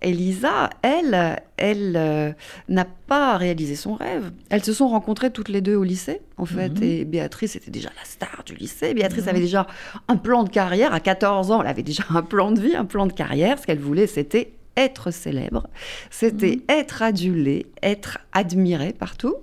[0.01, 2.31] Elisa, elle, elle euh,
[2.69, 4.31] n'a pas réalisé son rêve.
[4.49, 6.83] Elles se sont rencontrées toutes les deux au lycée, en fait, mhm.
[6.83, 8.93] et Béatrice était déjà la star du lycée.
[8.93, 9.29] Béatrice mhm.
[9.29, 9.67] avait déjà
[10.07, 10.93] un plan de carrière.
[10.93, 13.59] À 14 ans, elle avait déjà un plan de vie, un plan de carrière.
[13.59, 15.67] Ce qu'elle voulait, c'était être célèbre,
[16.09, 16.63] c'était mhm.
[16.69, 19.35] être adulé, être admiré partout.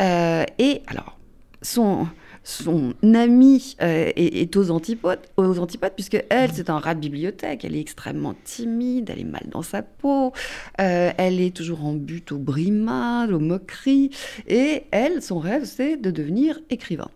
[0.00, 1.18] Euh, et alors,
[1.62, 2.08] son,
[2.42, 6.56] son amie euh, est, aux antipodes, aux antipodes puisque elle, mhm.
[6.56, 7.64] c'est un rat de bibliothèque.
[7.64, 10.32] Elle est extrêmement timide, elle est mal dans sa peau,
[10.80, 14.10] euh, elle est toujours en but au brimades, aux moqueries.
[14.48, 17.10] Et elle, son rêve, c'est de devenir écrivain.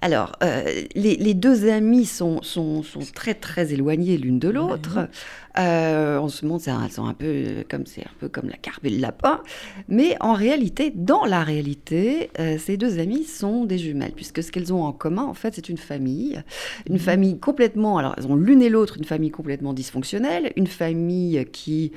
[0.00, 5.08] Alors, euh, les, deux amies sont, sont, sont, très très éloignées l'une de l'autre.
[5.58, 8.84] Euh, on se montre, elles sont un peu comme c'est un peu comme la carpe
[8.84, 9.40] et le lapin,
[9.88, 14.52] mais en réalité, dans la réalité, euh, ces deux amies sont des jumelles, puisque ce
[14.52, 16.42] qu'elles ont en commun, en fait, c'est une famille,
[16.86, 17.00] une mhm.
[17.00, 17.96] famille complètement.
[17.96, 21.92] Alors, elles ont l'une et l'autre une famille complètement dysfonctionnelle, une famille qui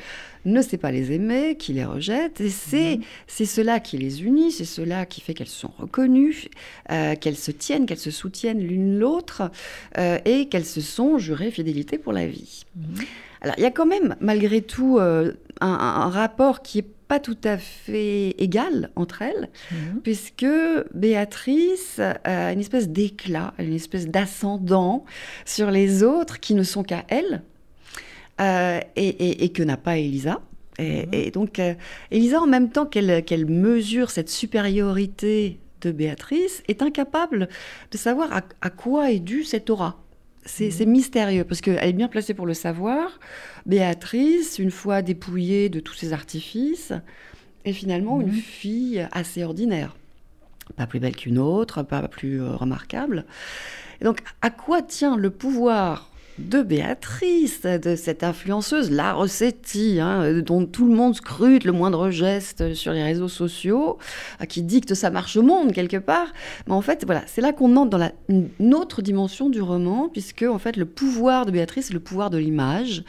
[0.45, 3.03] ne sait pas les aimer, qui les rejette, et c'est mhm.
[3.27, 6.47] c'est cela qui les unit, c'est cela qui fait qu'elles sont reconnues,
[6.91, 9.51] euh, qu'elles se tiennent, qu'elles se soutiennent l'une l'autre,
[10.25, 12.65] et qu'elles se sont jurées fidélité pour la vie.
[12.75, 13.05] Mhm.
[13.41, 17.37] Alors, il y a quand même, malgré tout, euh, un, rapport qui n'est pas tout
[17.43, 20.01] à fait égal entre elles, mhm.
[20.03, 20.45] puisque
[20.93, 25.05] Béatrice a une espèce d'éclat, une espèce d'ascendant
[25.45, 27.41] sur les autres qui ne sont qu'à elle,
[28.39, 30.41] euh, et, que n'a pas Elisa.
[30.77, 31.31] Et, mhm.
[31.31, 31.73] donc, euh,
[32.11, 37.49] Elisa, en même temps qu'elle mesure cette supériorité de Béatrice, est incapable
[37.91, 40.01] de savoir à, à quoi est due cette aura.
[40.45, 43.19] C'est mystérieux parce qu'elle est bien placée pour le savoir.
[43.65, 46.93] Béatrice, une fois dépouillée de tous ses artifices,
[47.65, 48.33] est finalement une mhm.
[48.33, 49.95] fille assez ordinaire.
[50.75, 53.25] Pas plus belle qu'une autre, pas plus euh, remarquable.
[54.01, 56.08] donc, à quoi tient le pouvoir
[56.39, 62.09] de Béatrice, de cette influenceuse, la Rossetti, hein, dont tout le monde scrute le moindre
[62.09, 63.97] geste sur les réseaux sociaux,
[64.47, 66.27] qui dicte sa marche au monde quelque part.
[66.67, 70.09] Mais en fait, voilà, c'est là qu'on entre dans la, une autre dimension du roman,
[70.09, 73.03] puisque en fait, le pouvoir de Béatrice, c'est le pouvoir de l'image.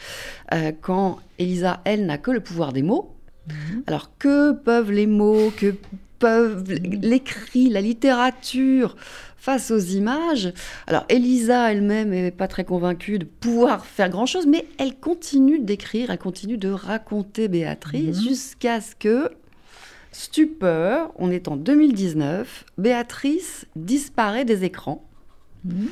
[0.52, 3.14] Euh, quand Elisa, elle, n'a que le pouvoir des mots.
[3.48, 3.84] Mhm.
[3.86, 5.74] Alors que peuvent les mots, que
[6.18, 8.94] peuvent l'écrit, la littérature
[9.40, 10.52] face aux images.
[10.86, 16.10] Alors Elisa elle-même n'est pas très convaincue de pouvoir faire grand-chose, mais elle continue d'écrire,
[16.10, 18.22] elle continue de raconter Béatrice mhm.
[18.22, 19.30] jusqu'à ce que,
[20.12, 25.08] stupeur, on est en 2019, Béatrice disparaît des écrans.
[25.64, 25.88] Mhm.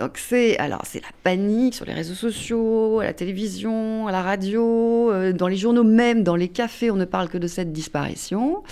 [0.00, 4.22] Donc c'est alors c'est la panique sur les réseaux sociaux, à la télévision, à la
[4.22, 7.70] radio, euh, dans les journaux même, dans les cafés, on ne parle que de cette
[7.70, 8.62] disparition.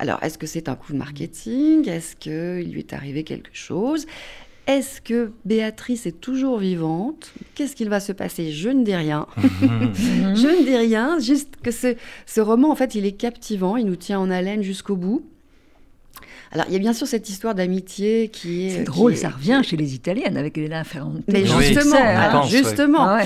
[0.00, 1.88] Alors est-ce que c'est un coup de marketing?
[1.88, 4.06] Est-ce qu'il lui est arrivé quelque chose?
[4.66, 7.32] Est-ce que Béatrice est toujours vivante?
[7.54, 8.50] Qu'est-ce qu'il va se passer?
[8.50, 9.28] Je ne dis rien.
[9.36, 11.94] je ne dis rien, juste que ce,
[12.26, 15.24] ce roman, en fait, il est captivant, il nous tient en haleine jusqu'au bout.
[16.52, 18.76] Alors, il y a bien sûr cette histoire d'amitié qui est.
[18.76, 21.22] C'est drôle, ça revient chez les Italiennes avec Elena Ferrante.
[21.26, 23.22] Mais justement, justement, ah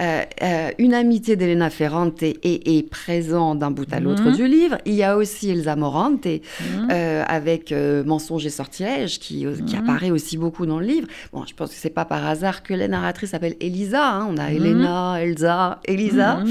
[0.00, 4.36] euh, euh, une amitié d'Elena Ferrante est, présente d'un bout à l'autre mhm.
[4.36, 4.78] du livre.
[4.86, 6.88] Il y a aussi Elsa Morante mhm.
[6.90, 7.72] euh, avec
[8.06, 9.82] Mensonge et Sortilège qui, qui, mhm.
[9.82, 11.08] apparaît aussi beaucoup dans le livre.
[11.32, 14.10] Bon, je pense que c'est pas par hasard que la narratrice s'appelle Elisa.
[14.10, 14.28] Hein.
[14.30, 16.42] On a Elena, Elsa, Elisa.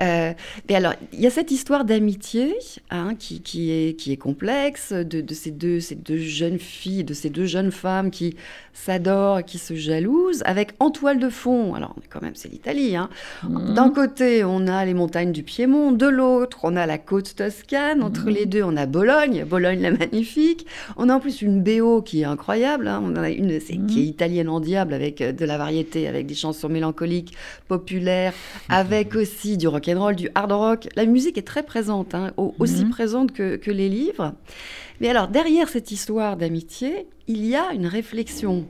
[0.00, 2.54] mais alors, il y a cette histoire d'amitié
[2.90, 7.04] hein, qui, qui, est, qui est complexe de, de ces, deux, ces deux jeunes filles,
[7.04, 8.36] de ces deux jeunes femmes qui
[8.72, 13.08] s'adorent qui se jalousent, avec en toile de fond, alors quand même c'est l'Italie, Hein.
[13.44, 13.74] Mhm.
[13.74, 18.02] D'un côté, on a les montagnes du Piémont, de l'autre, on a la côte toscane,
[18.02, 18.34] entre mhm.
[18.34, 20.66] les deux, on a Bologne, Bologne la magnifique.
[20.96, 23.02] On a en plus une BO qui est incroyable, hein.
[23.04, 23.86] on a une mhm.
[23.86, 27.34] qui est italienne en diable avec euh, de la variété, avec des chansons mélancoliques,
[27.68, 28.34] populaires,
[28.68, 30.88] avec aussi du rock and roll, du hard rock.
[30.96, 34.34] La musique est très présente, hein, aussi présente que, que les livres.
[35.02, 38.68] Mais alors, derrière cette histoire d'amitié, il y a une réflexion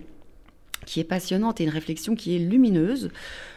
[0.87, 3.11] qui est passionnante et une réflexion qui est lumineuse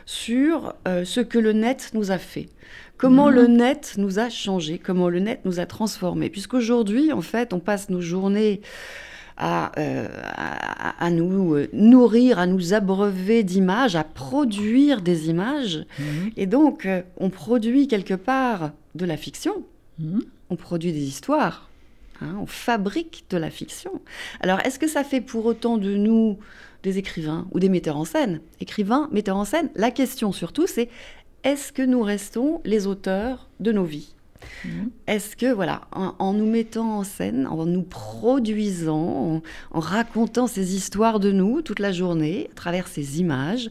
[0.05, 2.49] sur euh, ce que le net nous a fait.
[2.97, 3.55] Comment le mhm.
[3.55, 6.29] net nous a changé, comment le net nous a transformés.
[6.29, 8.59] Puisqu'aujourd'hui, en fait, on passe nos journées
[9.37, 10.09] à, euh,
[10.99, 15.85] à, nous euh, nourrir, à nous abreuver d'images, à produire des images.
[15.97, 16.31] Mhm.
[16.35, 19.63] Et donc, on produit quelque part de la fiction,
[19.97, 20.25] mhm.
[20.49, 21.69] on produit des histoires,
[22.21, 24.01] hein, on fabrique de la fiction.
[24.41, 26.37] Alors, est-ce que ça fait pour autant de nous
[26.83, 28.41] des écrivains ou des metteurs en scène?
[28.59, 30.89] Écrivains, metteurs en scène, la question surtout, c'est
[31.43, 34.15] est-ce que nous restons les auteurs de nos vies?
[34.63, 34.89] Mhm.
[35.07, 41.19] Est-ce que, voilà, en, nous mettant en scène, en nous produisant, en, racontant ces histoires
[41.19, 43.69] de nous toute la journée, à travers ces images,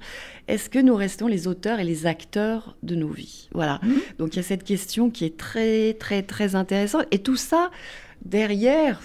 [0.49, 3.49] est-ce que nous restons les auteurs et les acteurs de nos vies?
[3.53, 3.81] Voilà.
[3.83, 4.01] Mhm.
[4.19, 7.07] Donc il y a cette question qui est très, très, très intéressante.
[7.11, 7.71] Et tout ça,
[8.25, 9.01] derrière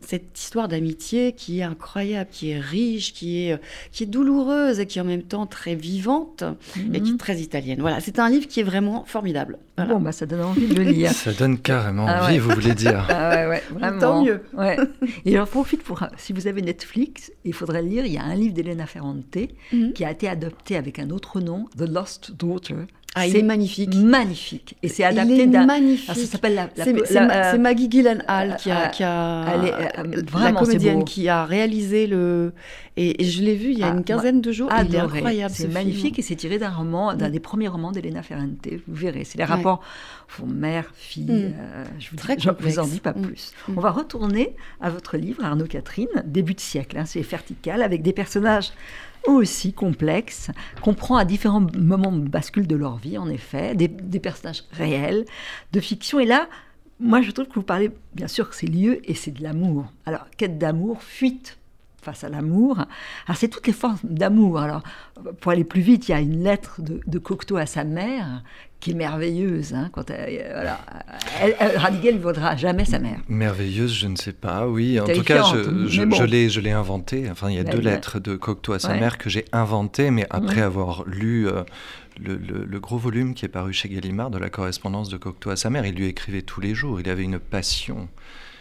[0.00, 3.60] cette histoire d'amitié qui est incroyable, qui est riche, qui est,
[3.92, 6.44] qui est douloureuse et qui est en même temps très vivante
[6.92, 7.18] et qui est mhm.
[7.18, 7.80] très italienne.
[7.80, 9.58] Voilà, c'est un livre qui est vraiment formidable.
[9.76, 11.10] Bon, bah, ça donne envie de le lire.
[11.14, 13.06] ça donne carrément ah envie, vous voulez dire.
[13.22, 13.98] Ah ouais, ouais, vraiment.
[13.98, 14.42] Tant mieux.
[14.54, 14.76] Ouais.
[15.24, 18.24] Et j'en profite pour, si vous avez Netflix, il faudrait le lire, il y a
[18.24, 19.36] un livre d'Elena Ferrante
[19.72, 19.92] mhm.
[19.92, 23.92] qui a été adopté avec un autre nom, The Lost Daughter, Ah, C'est est magnifique.
[23.96, 24.76] magnifique.
[24.84, 25.66] Et c'est adapté d'un.
[25.66, 26.08] magnifique.
[26.10, 26.68] Alors, ça s'appelle la.
[26.76, 29.64] la- C'est la- c'est Ma- euh, c'est Maggie Gyllenhaal qui a, euh, qui a- elle
[29.66, 32.52] est, euh, la vraiment, c'est comédienne qui a réalisé le
[32.96, 34.70] et, et je l'ai vu il y a Ah, une quinzaine de jours.
[34.70, 35.18] et il est adoré.
[35.18, 35.52] incroyable.
[35.56, 36.14] C'est ce magnifique film.
[36.18, 37.32] et c'est tiré d'un roman, d'un Mm.
[37.32, 38.50] des premiers romans d'Elena Ferrante.
[38.86, 39.50] Vous verrez, c'est les Ouais.
[39.50, 39.82] rapports
[40.46, 41.24] mère, fille.
[41.24, 41.30] Mm.
[41.58, 43.22] euh, je vous, Très dis- je vous en dis pas Mm.
[43.22, 43.52] plus.
[43.76, 46.96] On va retourner à votre livre, Arnaud Catherine, début de siècle.
[46.96, 48.70] hein, c'est vertical avec des personnages
[49.26, 50.50] aussi complexes,
[50.82, 53.88] qu'on prend à différents moments de bascule de leur vie, en effet, des,
[54.20, 55.24] personnages réels,
[55.72, 56.18] de fiction.
[56.18, 56.48] Et là,
[56.98, 59.86] moi, je trouve que vous parlez, bien sûr, que c'est lieu et c'est de l'amour.
[60.06, 61.58] Alors, quête d'amour, fuite
[62.02, 62.78] face à l'amour.
[63.26, 64.58] Alors, c'est toutes les formes d'amour.
[64.58, 64.82] Alors,
[65.40, 68.42] pour aller plus vite, il y a une lettre de, de Cocteau à sa mère
[68.80, 69.74] qui est merveilleuse.
[69.74, 70.80] hein, quand elle, euh, voilà.
[71.42, 73.20] Elle- elle- Radiguet ne vaudra jamais sa mère.
[73.28, 74.66] Merveilleuse, je ne sais pas.
[74.66, 76.16] Oui, en tout cas, je, bon.
[76.16, 77.30] je l'ai, je l'ai inventé.
[77.30, 79.00] Enfin, il y a Ouais, deux lettres de Cocteau à sa Ouais.
[79.00, 80.62] mère que j'ai inventées, mais après Ouais.
[80.62, 81.62] avoir lu euh,
[82.22, 85.50] le, le- le gros volume qui est paru chez Gallimard de la correspondance de Cocteau
[85.50, 85.84] à sa mère.
[85.86, 87.00] Il lui écrivait tous les jours.
[87.00, 88.08] Il avait une passion,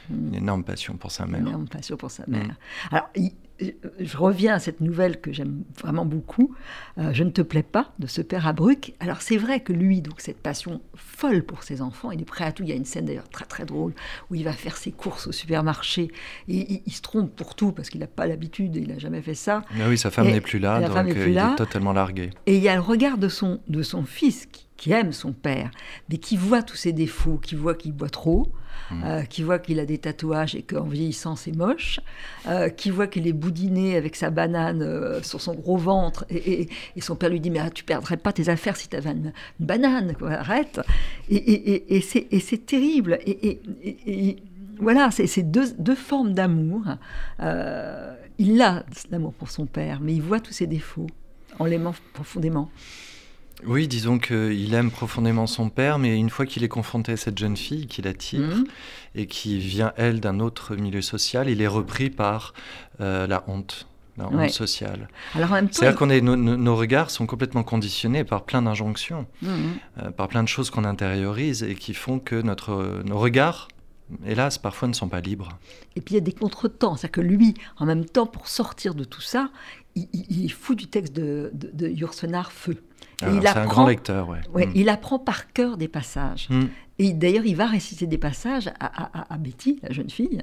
[0.10, 1.40] une énorme passion pour sa mère.
[1.42, 2.56] Une énorme passion pour sa mère.
[2.92, 3.32] Alors, il-
[4.00, 6.56] je reviens à cette nouvelle que j'aime vraiment beaucoup,
[6.98, 8.94] euh, Je ne te plais pas, de ce père Abruc.
[9.00, 12.46] Alors, c'est vrai que lui, donc cette passion folle pour ses enfants, il est prêt
[12.46, 12.64] à tout.
[12.64, 13.94] Il y a une scène d'ailleurs très très drôle
[14.30, 16.10] où il va faire ses courses au supermarché
[16.48, 19.22] et il, il se trompe pour tout parce qu'il n'a pas l'habitude, il n'a jamais
[19.22, 19.64] fait ça.
[19.76, 21.52] Mais oui, sa femme Et n'est plus là, donc euh, plus il là.
[21.54, 22.30] est totalement largué.
[22.46, 25.34] Et il y a le regard de son, de son fils qui, qui aime son
[25.34, 25.70] père,
[26.10, 28.48] mais qui voit tous ses défauts, qui voit qu'il boit trop,
[28.92, 29.04] Mm.
[29.06, 32.00] euh, qui voit qu'il a des tatouages et qu'en vieillissant c'est moche,
[32.48, 36.62] euh, qui voit qu'il est boudiné avec sa banane euh, sur son gros ventre et,
[36.62, 38.96] et- et son père lui dit mais ah, tu perdrais pas tes affaires si tu
[38.96, 40.80] avais une, une banane, quoi, arrête.
[41.30, 43.20] Et, c'est, terrible.
[43.28, 44.38] Et,
[44.80, 46.82] voilà, c'est, deux, deux formes d'amour.
[48.38, 51.08] Il a l'amour pour son père, mais il voit tous ses défauts
[51.60, 52.70] en l'aimant profondément.
[53.66, 57.38] Oui, disons qu'il aime profondément son père, mais une fois qu'il est confronté à cette
[57.38, 58.64] jeune fille qui l'attire Mhm.
[59.16, 62.54] et qui vient, elle, d'un autre milieu social, il est repris par
[63.02, 64.50] euh, la honte, la honte Ouais.
[64.50, 65.10] sociale.
[65.34, 69.56] C'est-à-dire qu'on est, nos, regards sont complètement conditionnés par plein d'injonctions, il- Mhm.
[70.04, 73.68] euh, par plein de choses qu'on intériorise et qui font que notre, nos regards,
[74.26, 75.50] hélas, parfois ne sont pas libres.
[75.96, 78.96] Et puis il y a des contretemps, c'est-à-dire que lui, en même temps, pour sortir
[78.96, 79.50] de tout ça,
[79.96, 82.78] il, il- il est fou du texte de, de, de Yourcenar Feu.
[83.20, 84.40] C'est un grand lecteur, ouais.
[84.54, 84.72] Ouais, Mm.
[84.76, 86.48] Il apprend par cœur des passages.
[86.50, 86.64] Mm.
[87.00, 90.42] Et d'ailleurs, il va réciter des passages à, à- à- à Betty, la jeune fille,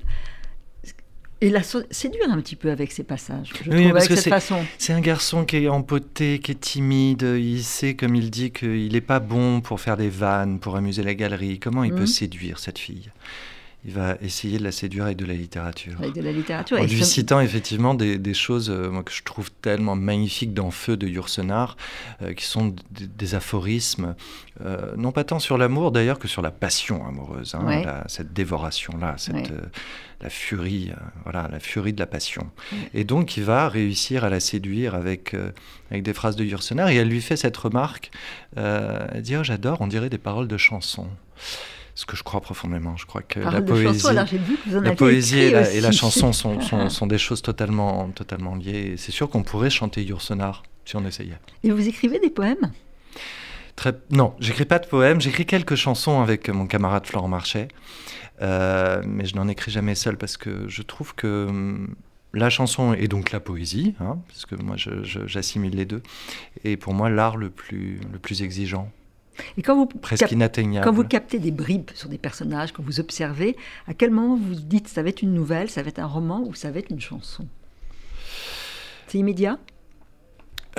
[1.43, 4.09] et la so- séduire un petit peu avec ces passages, je Oui, trouve, parce avec
[4.09, 4.65] que cette c'est- façon.
[4.79, 7.23] C'est un garçon qui est empoté, qui est timide.
[7.39, 11.03] Il sait, comme il dit, qu'il n'est pas bon pour faire des vannes, pour amuser
[11.03, 11.59] la galerie.
[11.59, 13.11] Comment il peut séduire cette fille?
[13.89, 15.95] Il va essayer de la séduire avec de la littérature.
[16.01, 16.77] Avec de la littérature.
[16.79, 20.73] En lui citant effectivement des, des choses euh, moi, que je trouve tellement magnifiques dans
[20.73, 21.77] Feu de Yourcenar,
[22.23, 24.17] euh, qui sont des aphorismes,
[24.65, 27.85] euh, non pas tant sur l'amour d'ailleurs que sur la passion amoureuse, hein, Ouais.
[27.85, 29.45] la- cette dévoration-là, cette, Ouais.
[30.21, 30.91] la furie,
[31.23, 32.51] voilà, la furie de la passion.
[32.93, 35.37] Et donc il va réussir à la séduire avec,
[35.93, 38.11] avec des phrases de Yourcenar, et elle lui fait cette remarque,
[38.57, 41.07] elle dit oh, j'adore, on dirait des paroles de chansons.
[41.97, 44.69] Ce que je crois profondément, je crois que la chanson, poésie, alors j'ai vu que
[44.69, 48.11] vous en la aviez poésie et la, et chanson sont, sont, sont des choses totalement,
[48.11, 48.93] totalement liées.
[48.93, 51.39] Et C'est sûr qu'on pourrait chanter Yourcenar si on essayait.
[51.65, 52.71] Et vous écrivez des poèmes?
[53.77, 53.95] Très...
[54.11, 55.23] Non, j'écris pas de poèmes.
[55.23, 57.69] J'écris quelques chansons avec mon camarade Florent Marchais.
[58.43, 61.95] Euh, mais je n'en écris jamais seul parce que je trouve que hum,
[62.35, 66.03] la chanson est donc la poésie, hein, parce que moi j'assimile les deux.
[66.65, 68.91] Et pour moi, l'art le plus, le plus exigeant,
[69.57, 70.85] Et quand vous, presque inatteignable.
[70.85, 74.55] quand vous captez des bribes sur des personnages, quand vous observez, à quel moment vous
[74.55, 76.91] dites ça va être une nouvelle, ça va être un roman ou ça va être
[76.91, 77.47] une chanson?
[79.07, 79.59] C'est immédiat?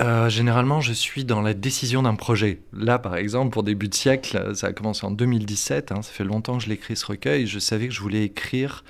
[0.00, 2.60] Euh, généralement, je suis dans la décision d'un projet.
[2.72, 5.90] Là, par exemple, pour début de siècle, ça a commencé en 2017.
[5.90, 7.46] hein, ça fait longtemps que je l'écris ce recueil.
[7.46, 8.84] Je savais que je voulais écrire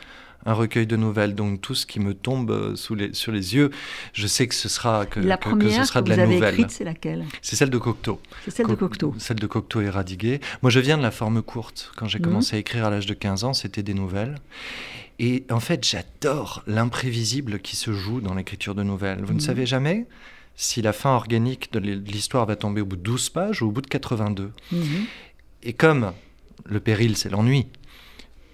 [0.47, 1.35] un recueil de nouvelles.
[1.35, 3.71] Donc tout ce qui me tombe euh, sous les, sur les yeux,
[4.13, 6.17] je sais que ce sera que, La que- que première ce sera que de vous
[6.17, 6.55] la avez nouvelle.
[6.55, 7.25] écrite, c'est laquelle?
[7.43, 8.21] C'est celle de Cocteau.
[8.45, 9.15] C'est celle de Co- Cocteau.
[9.19, 10.41] Celle de Cocteau et Radiguet.
[10.63, 11.91] Moi, je viens de la forme courte.
[11.97, 12.25] Quand j'ai Mhm.
[12.25, 14.37] commencé à écrire à l'âge de 15 ans, c'était des nouvelles.
[15.19, 19.19] Et en fait, j'adore l'imprévisible qui se joue dans l'écriture de nouvelles.
[19.25, 19.41] Vous ne Mhm.
[19.41, 20.07] savez jamais
[20.55, 23.71] si la fin organique de l'histoire va tomber au bout de 12 pages ou au
[23.71, 24.53] bout de 82.
[24.73, 24.81] Mhm.
[25.65, 26.13] Et comme
[26.67, 27.67] le péril, c'est l'ennui,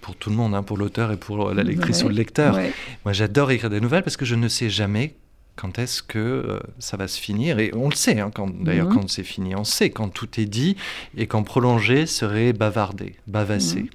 [0.05, 2.53] pour tout le monde, hein, pour l'auteur et pour la lectrice Ouais, ou le lecteur,
[2.55, 2.71] ouais.
[3.05, 5.15] moi j'adore écrire des nouvelles parce que je ne sais jamais
[5.55, 7.57] quand est-ce que euh, ça va se finir.
[7.59, 8.93] Et on le sait, hein, d'ailleurs, Mhm.
[8.93, 10.75] quand c'est fini, on sait quand tout est dit
[11.17, 13.83] et quand prolonger serait bavardé, bavasser.
[13.83, 13.89] Mhm.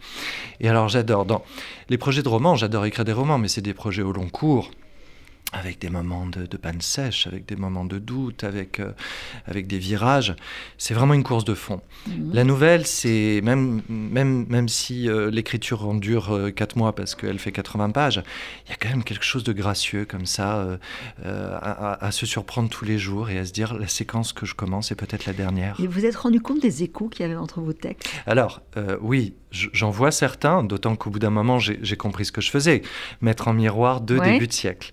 [0.60, 1.44] Et alors j'adore, dans
[1.90, 4.70] les projets de romans, j'adore écrire des romans, mais c'est des projets au long cours.
[5.52, 8.92] Avec des moments de, panne sèche, avec des moments de doute, avec, euh,
[9.46, 10.34] avec des virages.
[10.78, 11.80] C'est vraiment une course de fond.
[12.06, 12.30] Mhm.
[12.32, 17.14] La nouvelle, c'est même, même, même si euh, l'écriture en dure euh, 4 mois parce
[17.14, 18.22] qu'elle fait 80 pages,
[18.66, 20.78] il y a quand même quelque chose de gracieux comme ça,
[21.24, 24.54] à, à, se surprendre tous les jours et à se dire la séquence que je
[24.54, 25.76] commence est peut-être la dernière.
[25.80, 28.08] Et vous êtes rendu compte des échos qu'il y avait entre vos textes?
[28.26, 28.62] Alors,
[29.00, 32.82] oui, j'en vois certains, d'autant qu'au bout d'un moment, j'ai compris ce que je faisais,
[33.20, 34.92] mettre en miroir deux débuts de siècle.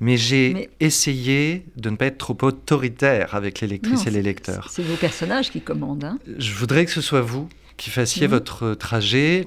[0.00, 4.68] Mais j'ai essayé de ne pas être trop autoritaire avec les lectrices et les lecteurs.
[4.70, 6.04] C'est vos personnages qui commandent.
[6.04, 6.18] Hein.
[6.38, 8.32] Je voudrais que ce soit vous qui fassiez mhm.
[8.34, 9.46] votre trajet.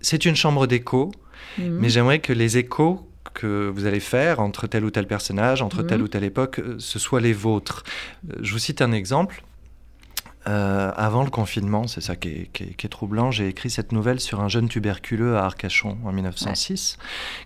[0.00, 1.12] C'est une chambre d'écho,
[1.58, 1.78] mhm.
[1.80, 5.82] mais j'aimerais que les échos que vous allez faire entre tel ou tel personnage, entre
[5.82, 6.04] telle mhm.
[6.04, 7.82] ou telle époque, euh, ce soient les vôtres.
[8.30, 9.42] Euh, je vous cite un exemple.
[10.46, 14.48] Euh, avant le confinement, c'est ça qui est, troublant, j'ai écrit cette nouvelle sur un
[14.48, 16.98] jeune tuberculeux à Arcachon en 1906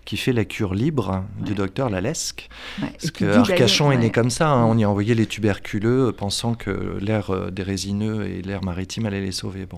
[0.03, 2.49] qui fait la cure libre du docteur Lalesque.
[2.81, 4.65] Parce que Arcachon est né comme ça, hein.
[4.65, 8.63] on y a envoyé les tuberculeux euh, pensant que l'air euh, des résineux et l'air
[8.63, 9.65] maritime allait les sauver.
[9.65, 9.77] Bon.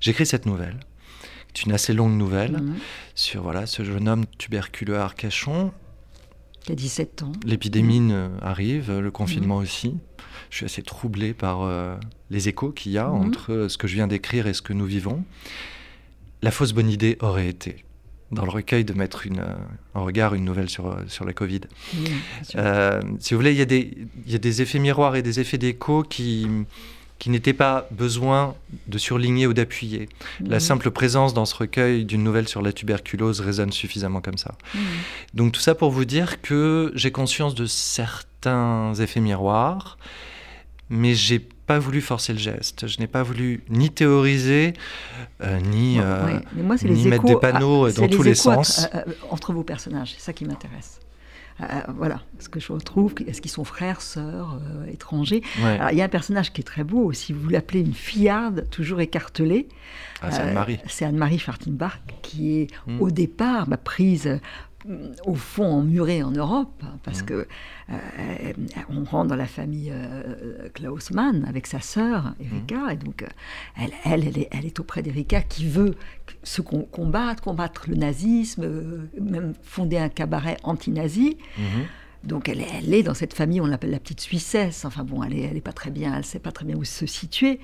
[0.00, 0.80] J'écris cette nouvelle,
[1.54, 2.62] c'est une assez longue nouvelle,
[3.14, 5.72] sur voilà, ce jeune homme tuberculeux à Arcachon.
[6.64, 7.32] Qui a 17 ans.
[7.44, 9.62] L'épidémie arrive, le confinement mhm.
[9.62, 9.94] aussi
[10.50, 11.96] je suis assez troublé par euh,
[12.30, 13.14] les échos qu'il y a mhm.
[13.14, 15.24] entre euh, ce que je viens d'écrire et ce que nous vivons.
[16.42, 17.84] La fausse bonne idée aurait été,
[18.32, 19.54] dans le recueil, de mettre une, euh,
[19.94, 21.60] en regard une nouvelle sur, sur la Covid.
[22.42, 25.40] si vous voulez, il y, a des, il y a des effets miroirs et des
[25.40, 26.46] effets d'écho qui
[27.20, 28.54] qui n'était pas besoin
[28.88, 30.08] de surligner ou d'appuyer.
[30.40, 30.60] La mhm.
[30.60, 34.54] simple présence dans ce recueil d'une nouvelle sur la tuberculose résonne suffisamment comme ça.
[34.74, 34.80] Mhm.
[35.34, 39.98] Donc tout ça pour vous dire que j'ai conscience de certains effets miroirs,
[40.88, 42.88] mais j'ai pas voulu forcer le geste.
[42.88, 44.72] Je n'ai pas voulu ni théoriser,
[45.42, 48.88] euh, ni, euh, ni mettre des panneaux ah, dans tous les sens.
[48.94, 51.00] Euh, entre vos personnages, c'est ça qui m'intéresse.
[51.96, 54.60] Voilà, ce que je retrouve, est-ce qu'ils sont frères, sœurs,
[54.92, 55.42] étrangers?
[55.58, 59.00] Il y a un personnage qui est très beau, si vous l'appelez une fillarde, toujours
[59.00, 59.68] écartelée.
[60.22, 60.78] Ah, c'est Anne-Marie.
[60.86, 63.00] c'est Anne-Marie Fartenbach, qui est hmm.
[63.00, 64.40] au départ bah, prise
[65.24, 67.26] au fond emmurée en Europe, hein, parce mmh.
[67.26, 67.46] que
[67.90, 68.52] euh,
[68.88, 72.90] on rentre dans la famille euh, Klaus Mann avec sa sœur Erika, mmh.
[72.90, 73.26] et donc euh,
[73.76, 75.94] elle, elle, est, elle, est, auprès d'Erika qui veut
[76.42, 81.36] se combattre, combattre le nazisme, même fonder un cabaret anti-nazi.
[81.58, 81.62] Mmh.
[82.24, 84.84] Donc elle est, elle est, dans cette famille, on l'appelle la petite Suissesse.
[84.84, 86.84] Enfin bon, elle est, elle est pas très bien, elle sait pas très bien où
[86.84, 87.60] se situer.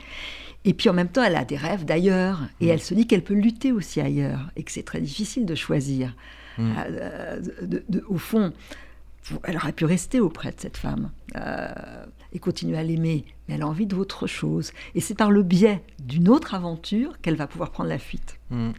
[0.64, 3.22] Et puis en même temps, elle a des rêves d'ailleurs, et elle se dit qu'elle
[3.22, 6.14] peut lutter aussi ailleurs, et que c'est très difficile de choisir.
[6.58, 6.72] Mm.
[6.76, 7.40] Euh,
[8.08, 8.52] au fond,
[9.44, 11.68] elle aurait pu rester auprès de cette femme euh,
[12.32, 14.72] et continuer à l'aimer, mais elle a envie d'autre chose.
[14.94, 18.38] Et c'est par le biais d'une autre aventure qu'elle va pouvoir prendre la fuite.
[18.50, 18.70] Mm.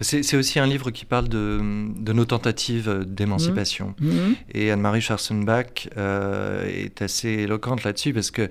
[0.00, 1.60] C'est aussi un livre qui parle de,
[2.12, 3.94] nos tentatives d'émancipation.
[4.00, 4.32] Mm.
[4.52, 8.48] Et Anne-Marie Scharsenbach euh, est assez éloquente là-dessus parce que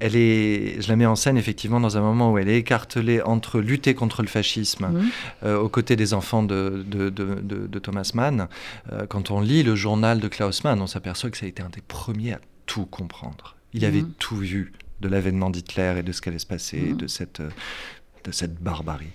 [0.00, 3.22] elle est, je la mets en scène effectivement dans un moment où elle est écartelée
[3.22, 5.10] entre lutter contre le fascisme mmh.
[5.44, 8.48] euh, aux côtés des enfants de, de, Thomas Mann.
[8.92, 11.62] Euh, quand on lit le journal de Klaus Mann, on s'aperçoit que ça a été
[11.62, 13.56] un des premiers à tout comprendre.
[13.72, 14.12] Il avait mmh.
[14.18, 16.96] tout vu de l'avènement d'Hitler et de ce qui allait se passer, mmh.
[16.96, 19.12] de, cette, de cette barbarie.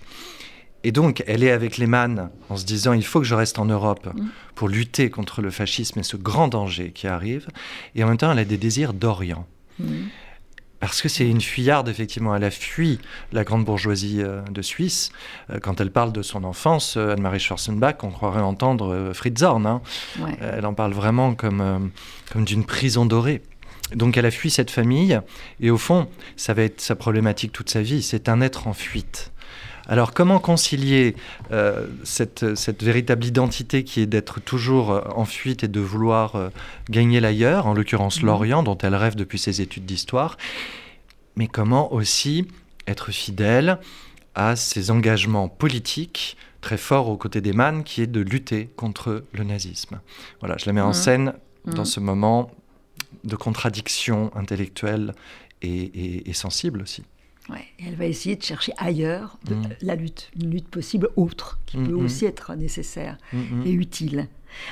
[0.86, 3.58] Et donc, elle est avec les Mann en se disant il faut que je reste
[3.58, 4.08] en Europe
[4.54, 7.48] pour lutter contre le fascisme et ce grand danger qui arrive.
[7.94, 9.46] Et en même temps, elle a des désirs d'Orient
[10.86, 12.34] parce que c'est une fuyarde, effectivement.
[12.36, 12.98] Elle a fui
[13.32, 15.10] la grande bourgeoisie euh, de Suisse.
[15.50, 19.66] Euh, quand elle parle de son enfance, euh, Anne-Marie Schwarzenbach, on croirait entendre Fritz Horn.
[19.66, 19.80] Hein.
[20.40, 21.90] elle en parle vraiment comme,
[22.30, 23.42] comme d'une prison dorée.
[23.94, 25.20] Donc elle a fui cette famille,
[25.60, 28.72] et au fond, ça va être sa problématique toute sa vie, c'est un être en
[28.72, 29.30] fuite.
[29.88, 31.14] Alors comment concilier
[32.04, 36.50] cette, cette, véritable identité qui est d'être toujours en fuite et de vouloir
[36.88, 38.26] gagner l'ailleurs, en l'occurrence mmh.
[38.26, 40.36] l'Orient dont elle rêve depuis ses études d'histoire,
[41.36, 42.46] mais comment aussi
[42.86, 43.78] être fidèle
[44.34, 49.24] à ses engagements politiques très forts aux côtés des Man, qui est de lutter contre
[49.32, 50.00] le nazisme.
[50.40, 50.94] Voilà, je la mets en mmh.
[50.94, 51.34] scène
[51.66, 51.86] dans mmh.
[51.86, 52.50] ce moment
[53.24, 55.14] de contradiction intellectuelle
[55.62, 57.04] et, sensible aussi.
[57.50, 59.68] Ouais, elle va essayer de chercher ailleurs de, mmh.
[59.82, 63.18] la lutte, une lutte possible autre, qui peut aussi être nécessaire
[63.64, 64.28] et utile.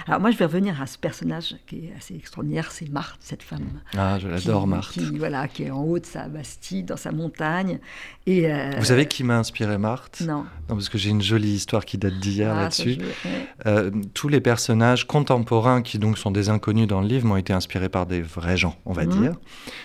[0.06, 3.42] Alors moi, je vais revenir à ce personnage qui est assez extraordinaire, c'est Marthe, cette
[3.42, 3.80] femme.
[3.96, 4.92] Ah, je l'adore, Marthe.
[4.92, 7.78] Qui, voilà, qui est en haut de sa Bastille, dans sa montagne.
[8.26, 10.22] Et, euh, Vous savez qui m'a inspiré Marthe?
[10.22, 10.44] Non.
[10.68, 12.98] Non, parce que j'ai une jolie histoire qui date d'hier ah, là-dessus.
[13.66, 17.52] Euh, tous les personnages contemporains qui donc sont des inconnus dans le livre m'ont été
[17.52, 19.20] inspirés par des vrais gens, on va mhm.
[19.20, 19.34] dire.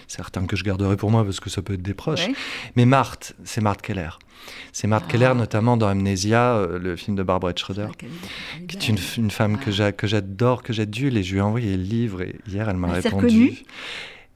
[0.07, 2.27] Certains que je garderai pour moi parce que ça peut être des proches.
[2.75, 4.09] Mais Marthe, c'est Marthe Keller.
[4.73, 5.11] C'est Marthe Ah.
[5.11, 7.87] Keller, notamment dans Amnesia, euh, le film de Barbara Schroeder,
[8.67, 9.91] qui est une, une femme que Ah.
[9.91, 13.01] que j'adore, que j'adule, et je lui ai envoyé le livre, et hier, elle m'a
[13.01, 13.63] s'est répondu.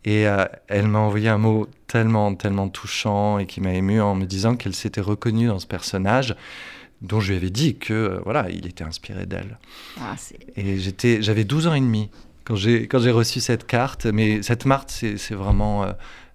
[0.04, 4.16] Et euh, elle m'a envoyé un mot tellement, tellement touchant et qui m'a ému en
[4.16, 6.36] me disant qu'elle s'était reconnue dans ce personnage
[7.04, 9.60] dont je lui avais dit que euh, voilà, il était inspiré d'elle.
[10.00, 10.16] Ah,
[10.58, 12.10] Et j'étais, j'avais 12 ans et demi
[12.46, 14.08] quand j'ai, quand j'ai reçu cette carte.
[14.08, 15.92] Mais cette Marthe, c'est, c'est vraiment euh,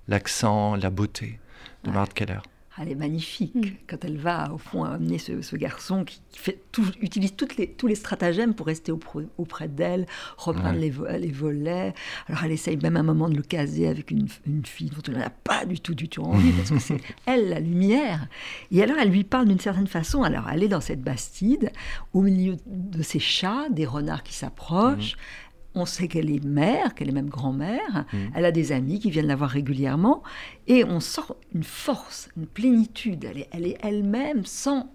[0.07, 1.41] l'accent, la beauté
[1.83, 1.95] de Ouais.
[1.97, 2.39] Marthe Keller.
[2.79, 3.63] Elle est magnifique Mm.
[3.87, 7.69] quand elle va au fond amener ce, ce garçon qui, fait tout- utilise toutes les,
[7.69, 10.07] tous les stratagèmes pour rester auprès, auprès d'elle,
[10.37, 10.81] reprendre Ouais.
[10.81, 11.95] les, vo- les volets.
[12.29, 15.19] Alors elle essaye même un moment de le caser avec une, une fille dont elle
[15.19, 18.29] n'a pas du tout, du tout envie parce que c'est elle la lumière.
[18.71, 20.23] Et alors elle lui parle d'une certaine façon.
[20.23, 21.71] Alors elle est dans cette bastide
[22.13, 25.17] au milieu de ces chats, des renards qui s'approchent.
[25.79, 28.07] On sait qu'elle est mère, qu'elle est même grand-mère.
[28.13, 28.31] Mhm.
[28.35, 30.23] Elle a des amis qui viennent la voir régulièrement.
[30.67, 31.21] Et on sent
[31.55, 33.25] une force, une plénitude.
[33.31, 34.91] Elle est elle est elle-même sans,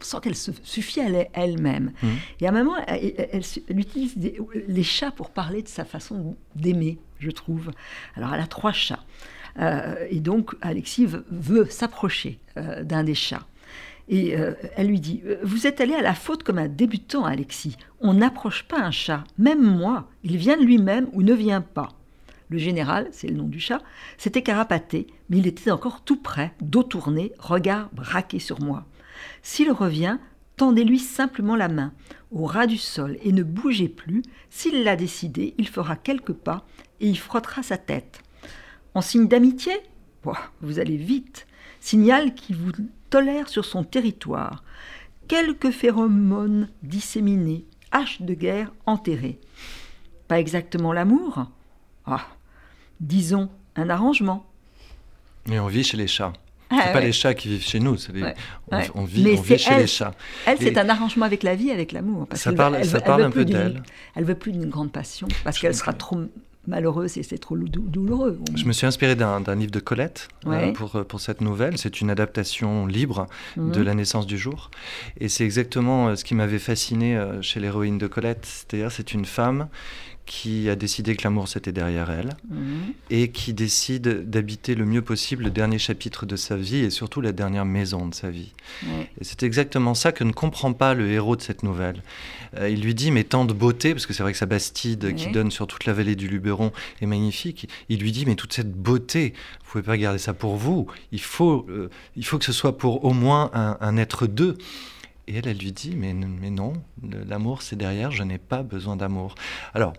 [0.00, 1.92] sans qu'elle se suffit à elle- elle-même.
[2.02, 2.10] Mhm.
[2.40, 4.36] Et à un moment, elle, utilise des-
[4.66, 7.70] les chats pour parler de sa façon d'aimer, je trouve.
[8.16, 9.04] Alors elle a trois chats.
[9.60, 13.46] Euh, et donc Alexis veut, veut s'approcher euh, d'un des chats.
[14.08, 17.24] Et euh, elle lui dit Euh, Vous êtes allé à la faute comme un débutant,
[17.24, 17.76] Alexis.
[18.00, 20.08] On n'approche pas un chat, même moi.
[20.24, 21.90] Il vient de lui-même ou ne vient pas.
[22.48, 23.80] Le général, c'est le nom du chat,
[24.18, 28.84] s'était carapaté, mais il était encore tout près, dos tourné, regard braqué sur moi.
[29.42, 30.18] S'il revient,
[30.56, 31.94] tendez-lui simplement la main,
[32.30, 34.22] au ras du sol, et ne bougez plus.
[34.50, 36.66] S'il l'a décidé, il fera quelques pas
[37.00, 38.20] et il frottera sa tête.
[38.94, 39.72] En signe d'amitié?
[40.60, 41.46] Vous allez vite.
[41.80, 42.70] Signal qui vous
[43.12, 44.64] tolère sur son territoire.
[45.28, 49.38] Quelques phéromones disséminés, hache de guerre enterrée.
[50.28, 51.44] Pas exactement l'amour
[52.06, 52.26] Ah,
[53.00, 54.46] disons un arrangement.
[55.50, 56.32] Et on vit chez les chats.
[56.70, 57.04] Ah, c'est pas ouais.
[57.06, 58.34] les chats qui vivent chez nous, c'est les- Ouais,
[58.70, 58.90] on, ouais.
[58.94, 59.80] on vit, Mais on vit chez elle.
[59.82, 60.14] les chats.
[60.46, 62.26] Elle, c'est un arrangement avec la vie, avec l'amour.
[62.32, 63.82] Ça parle- veut- elle ça veut- parle un peu d'elle.
[64.14, 66.18] Elle veut plus d'une grande passion parce qu'elle sera trop
[66.66, 68.38] malheureuse et c'est trop dou- douloureux.
[68.52, 70.72] On- Je me suis inspiré d'un livre de Colette euh, Ouais.
[70.72, 71.76] pour, euh, pour cette nouvelle.
[71.78, 73.72] C'est une adaptation libre Mhm.
[73.72, 74.70] de La naissance du jour.
[75.18, 78.44] Et c'est exactement euh, ce qui m'avait fasciné chez l'héroïne de Colette.
[78.46, 79.68] C'est-à-dire, c'est une femme
[80.24, 82.92] qui a décidé que l'amour c'était derrière elle Mhm.
[83.10, 87.20] et qui décide d'habiter le mieux possible le dernier chapitre de sa vie et surtout
[87.20, 88.52] la dernière maison de sa vie.
[89.20, 92.02] Et c'est exactement ça que ne comprend pas le héros de cette nouvelle.
[92.56, 95.14] Euh, il lui dit, mais tant de beauté, parce que c'est vrai que sa bastide
[95.14, 97.68] qui donne sur toute la vallée du Luberon est magnifique.
[97.88, 99.32] Il lui dit, mais toute cette beauté,
[99.64, 100.86] vous pouvez pas garder ça pour vous.
[101.10, 104.56] Il faut, euh, il faut que ce soit pour au moins un, un être d'eux.
[105.28, 106.72] Et elle, elle lui dit, mais, mais non,
[107.28, 109.34] l'amour c'est derrière, je n'ai pas besoin d'amour.
[109.72, 109.92] Alors,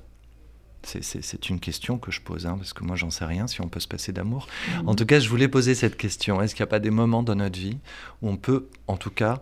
[0.83, 3.47] c'est- c'est c'est une question que je pose, hein, parce que moi j'en sais rien
[3.47, 4.47] si on peut se passer d'amour.
[4.81, 4.89] Mhm.
[4.89, 6.41] En tout cas, je voulais poser cette question.
[6.41, 7.77] Est-ce qu'il n'y a pas des moments dans notre vie
[8.21, 9.41] où on peut, en tout cas,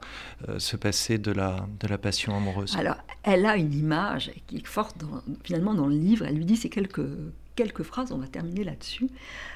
[0.49, 2.75] euh, se passer de la, de la passion amoureuse?
[2.77, 6.25] Alors, elle a une image qui est forte dans- finalement dans le livre.
[6.25, 7.01] Elle lui dit ces quelques,
[7.55, 9.07] quelques phrases, on va terminer là-dessus.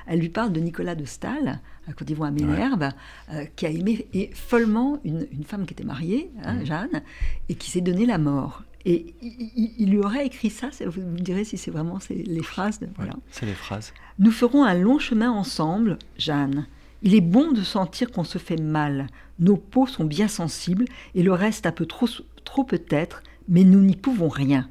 [0.08, 2.90] Elle lui parle de Nicolas de Staël, euh, quand ils vont à Ménherbe,
[3.32, 6.66] euh, qui a aimé et follement une, une femme qui était mariée, hein, Mhm.
[6.66, 7.02] Jeanne,
[7.50, 8.64] et qui s'est donné la mort.
[8.86, 12.80] Et il, lui aurait écrit ça, vous me direz si c'est vraiment c'est les phrases.
[12.80, 13.14] De, Ouais, voilà.
[13.32, 13.94] C'est les phrases.
[14.20, 16.68] Nous ferons un long chemin ensemble, Jeanne.
[17.02, 19.08] Il est bon de sentir qu'on se fait mal.
[19.40, 22.08] Nos peaux sont bien sensibles et le reste un peu trop,
[22.44, 24.70] trop peut-être, mais nous n'y pouvons rien.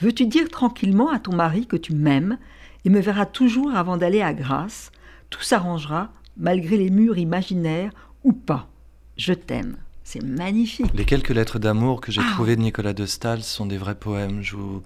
[0.00, 2.38] Veux-tu dire tranquillement à ton mari que tu m'aimes
[2.84, 4.92] et me verras toujours avant d'aller à Grasse?
[5.28, 7.92] Tout s'arrangera, malgré les murs imaginaires
[8.24, 8.68] ou pas.
[9.16, 9.76] Je t'aime.
[10.12, 10.90] C'est magnifique.
[10.92, 12.30] Les quelques lettres d'amour que j'ai Ah.
[12.32, 14.42] trouvées de Nicolas de Staël sont des vrais poèmes.
[14.42, 14.82] Je vous,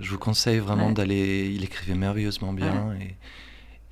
[0.00, 0.94] je vous conseille vraiment Ouais.
[0.94, 1.48] d'aller.
[1.54, 3.14] Il écrivait merveilleusement bien et,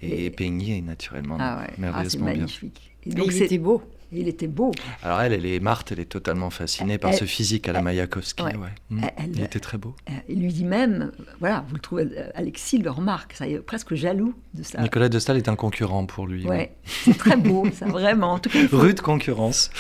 [0.05, 2.35] et, Et- peignait naturellement Ah ouais, ah, c'est merveilleusement bien.
[2.35, 2.97] magnifique.
[3.05, 3.81] Et donc il c'est- était beau.
[4.13, 4.73] Il était beau.
[5.03, 7.83] Alors elle, elle est Marthe, elle est totalement fascinée par Elle- ce physique à la
[7.83, 8.43] Mayakovsky.
[8.43, 8.55] ouais.
[8.57, 8.69] ouais.
[8.91, 9.01] Mm.
[9.03, 9.95] Elle- elle- Il était très beau.
[10.09, 13.55] Euh, Il lui dit même, voilà, vous le trouvez, euh, Alexis le remarque, ça y
[13.55, 14.81] est presque jaloux de ça.
[14.81, 16.45] Nicolas de Staël est un concurrent pour lui.
[16.45, 16.49] ouais.
[16.57, 18.33] Ouais, c'est très beau, ça vraiment.
[18.35, 19.71] En tout cas, il faut- Rude concurrence.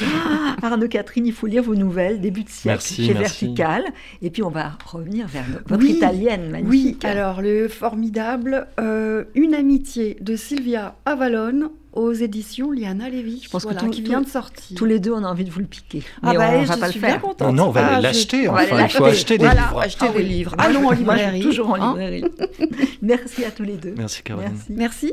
[0.63, 3.45] Arnaud Catherine, il faut lire vos nouvelles, début de siècle, Merci, chez merci.
[3.47, 3.85] Vertical.
[4.23, 7.05] Et puis on va revenir vers votre Oui, italienne Oui, magnifique.
[7.05, 13.63] alors le formidable euh, Une amitié de Sylvia Avalon aux éditions Liana Lévy, Je pense
[13.65, 14.77] que voilà, tout- qui tout- vient de sortir.
[14.77, 16.03] Tous les deux, on a envie de vous le piquer.
[16.23, 17.11] Ah Mais bah, on je va pas le suis faire.
[17.11, 17.49] bien contente.
[17.49, 18.49] Non, non, on va Ah, je- l'acheter.
[18.49, 19.81] on va aller Enfin, il faut acheter des Voilà, livres.
[19.81, 20.25] acheter Ah des oui.
[20.29, 20.55] livres.
[20.59, 21.41] Allons je- en moi, je- librairie.
[21.41, 21.89] toujours en hein.
[21.99, 22.25] librairie.
[23.03, 23.95] Merci à tous les deux.
[23.97, 24.51] Merci Caroline.
[24.69, 25.13] Merci.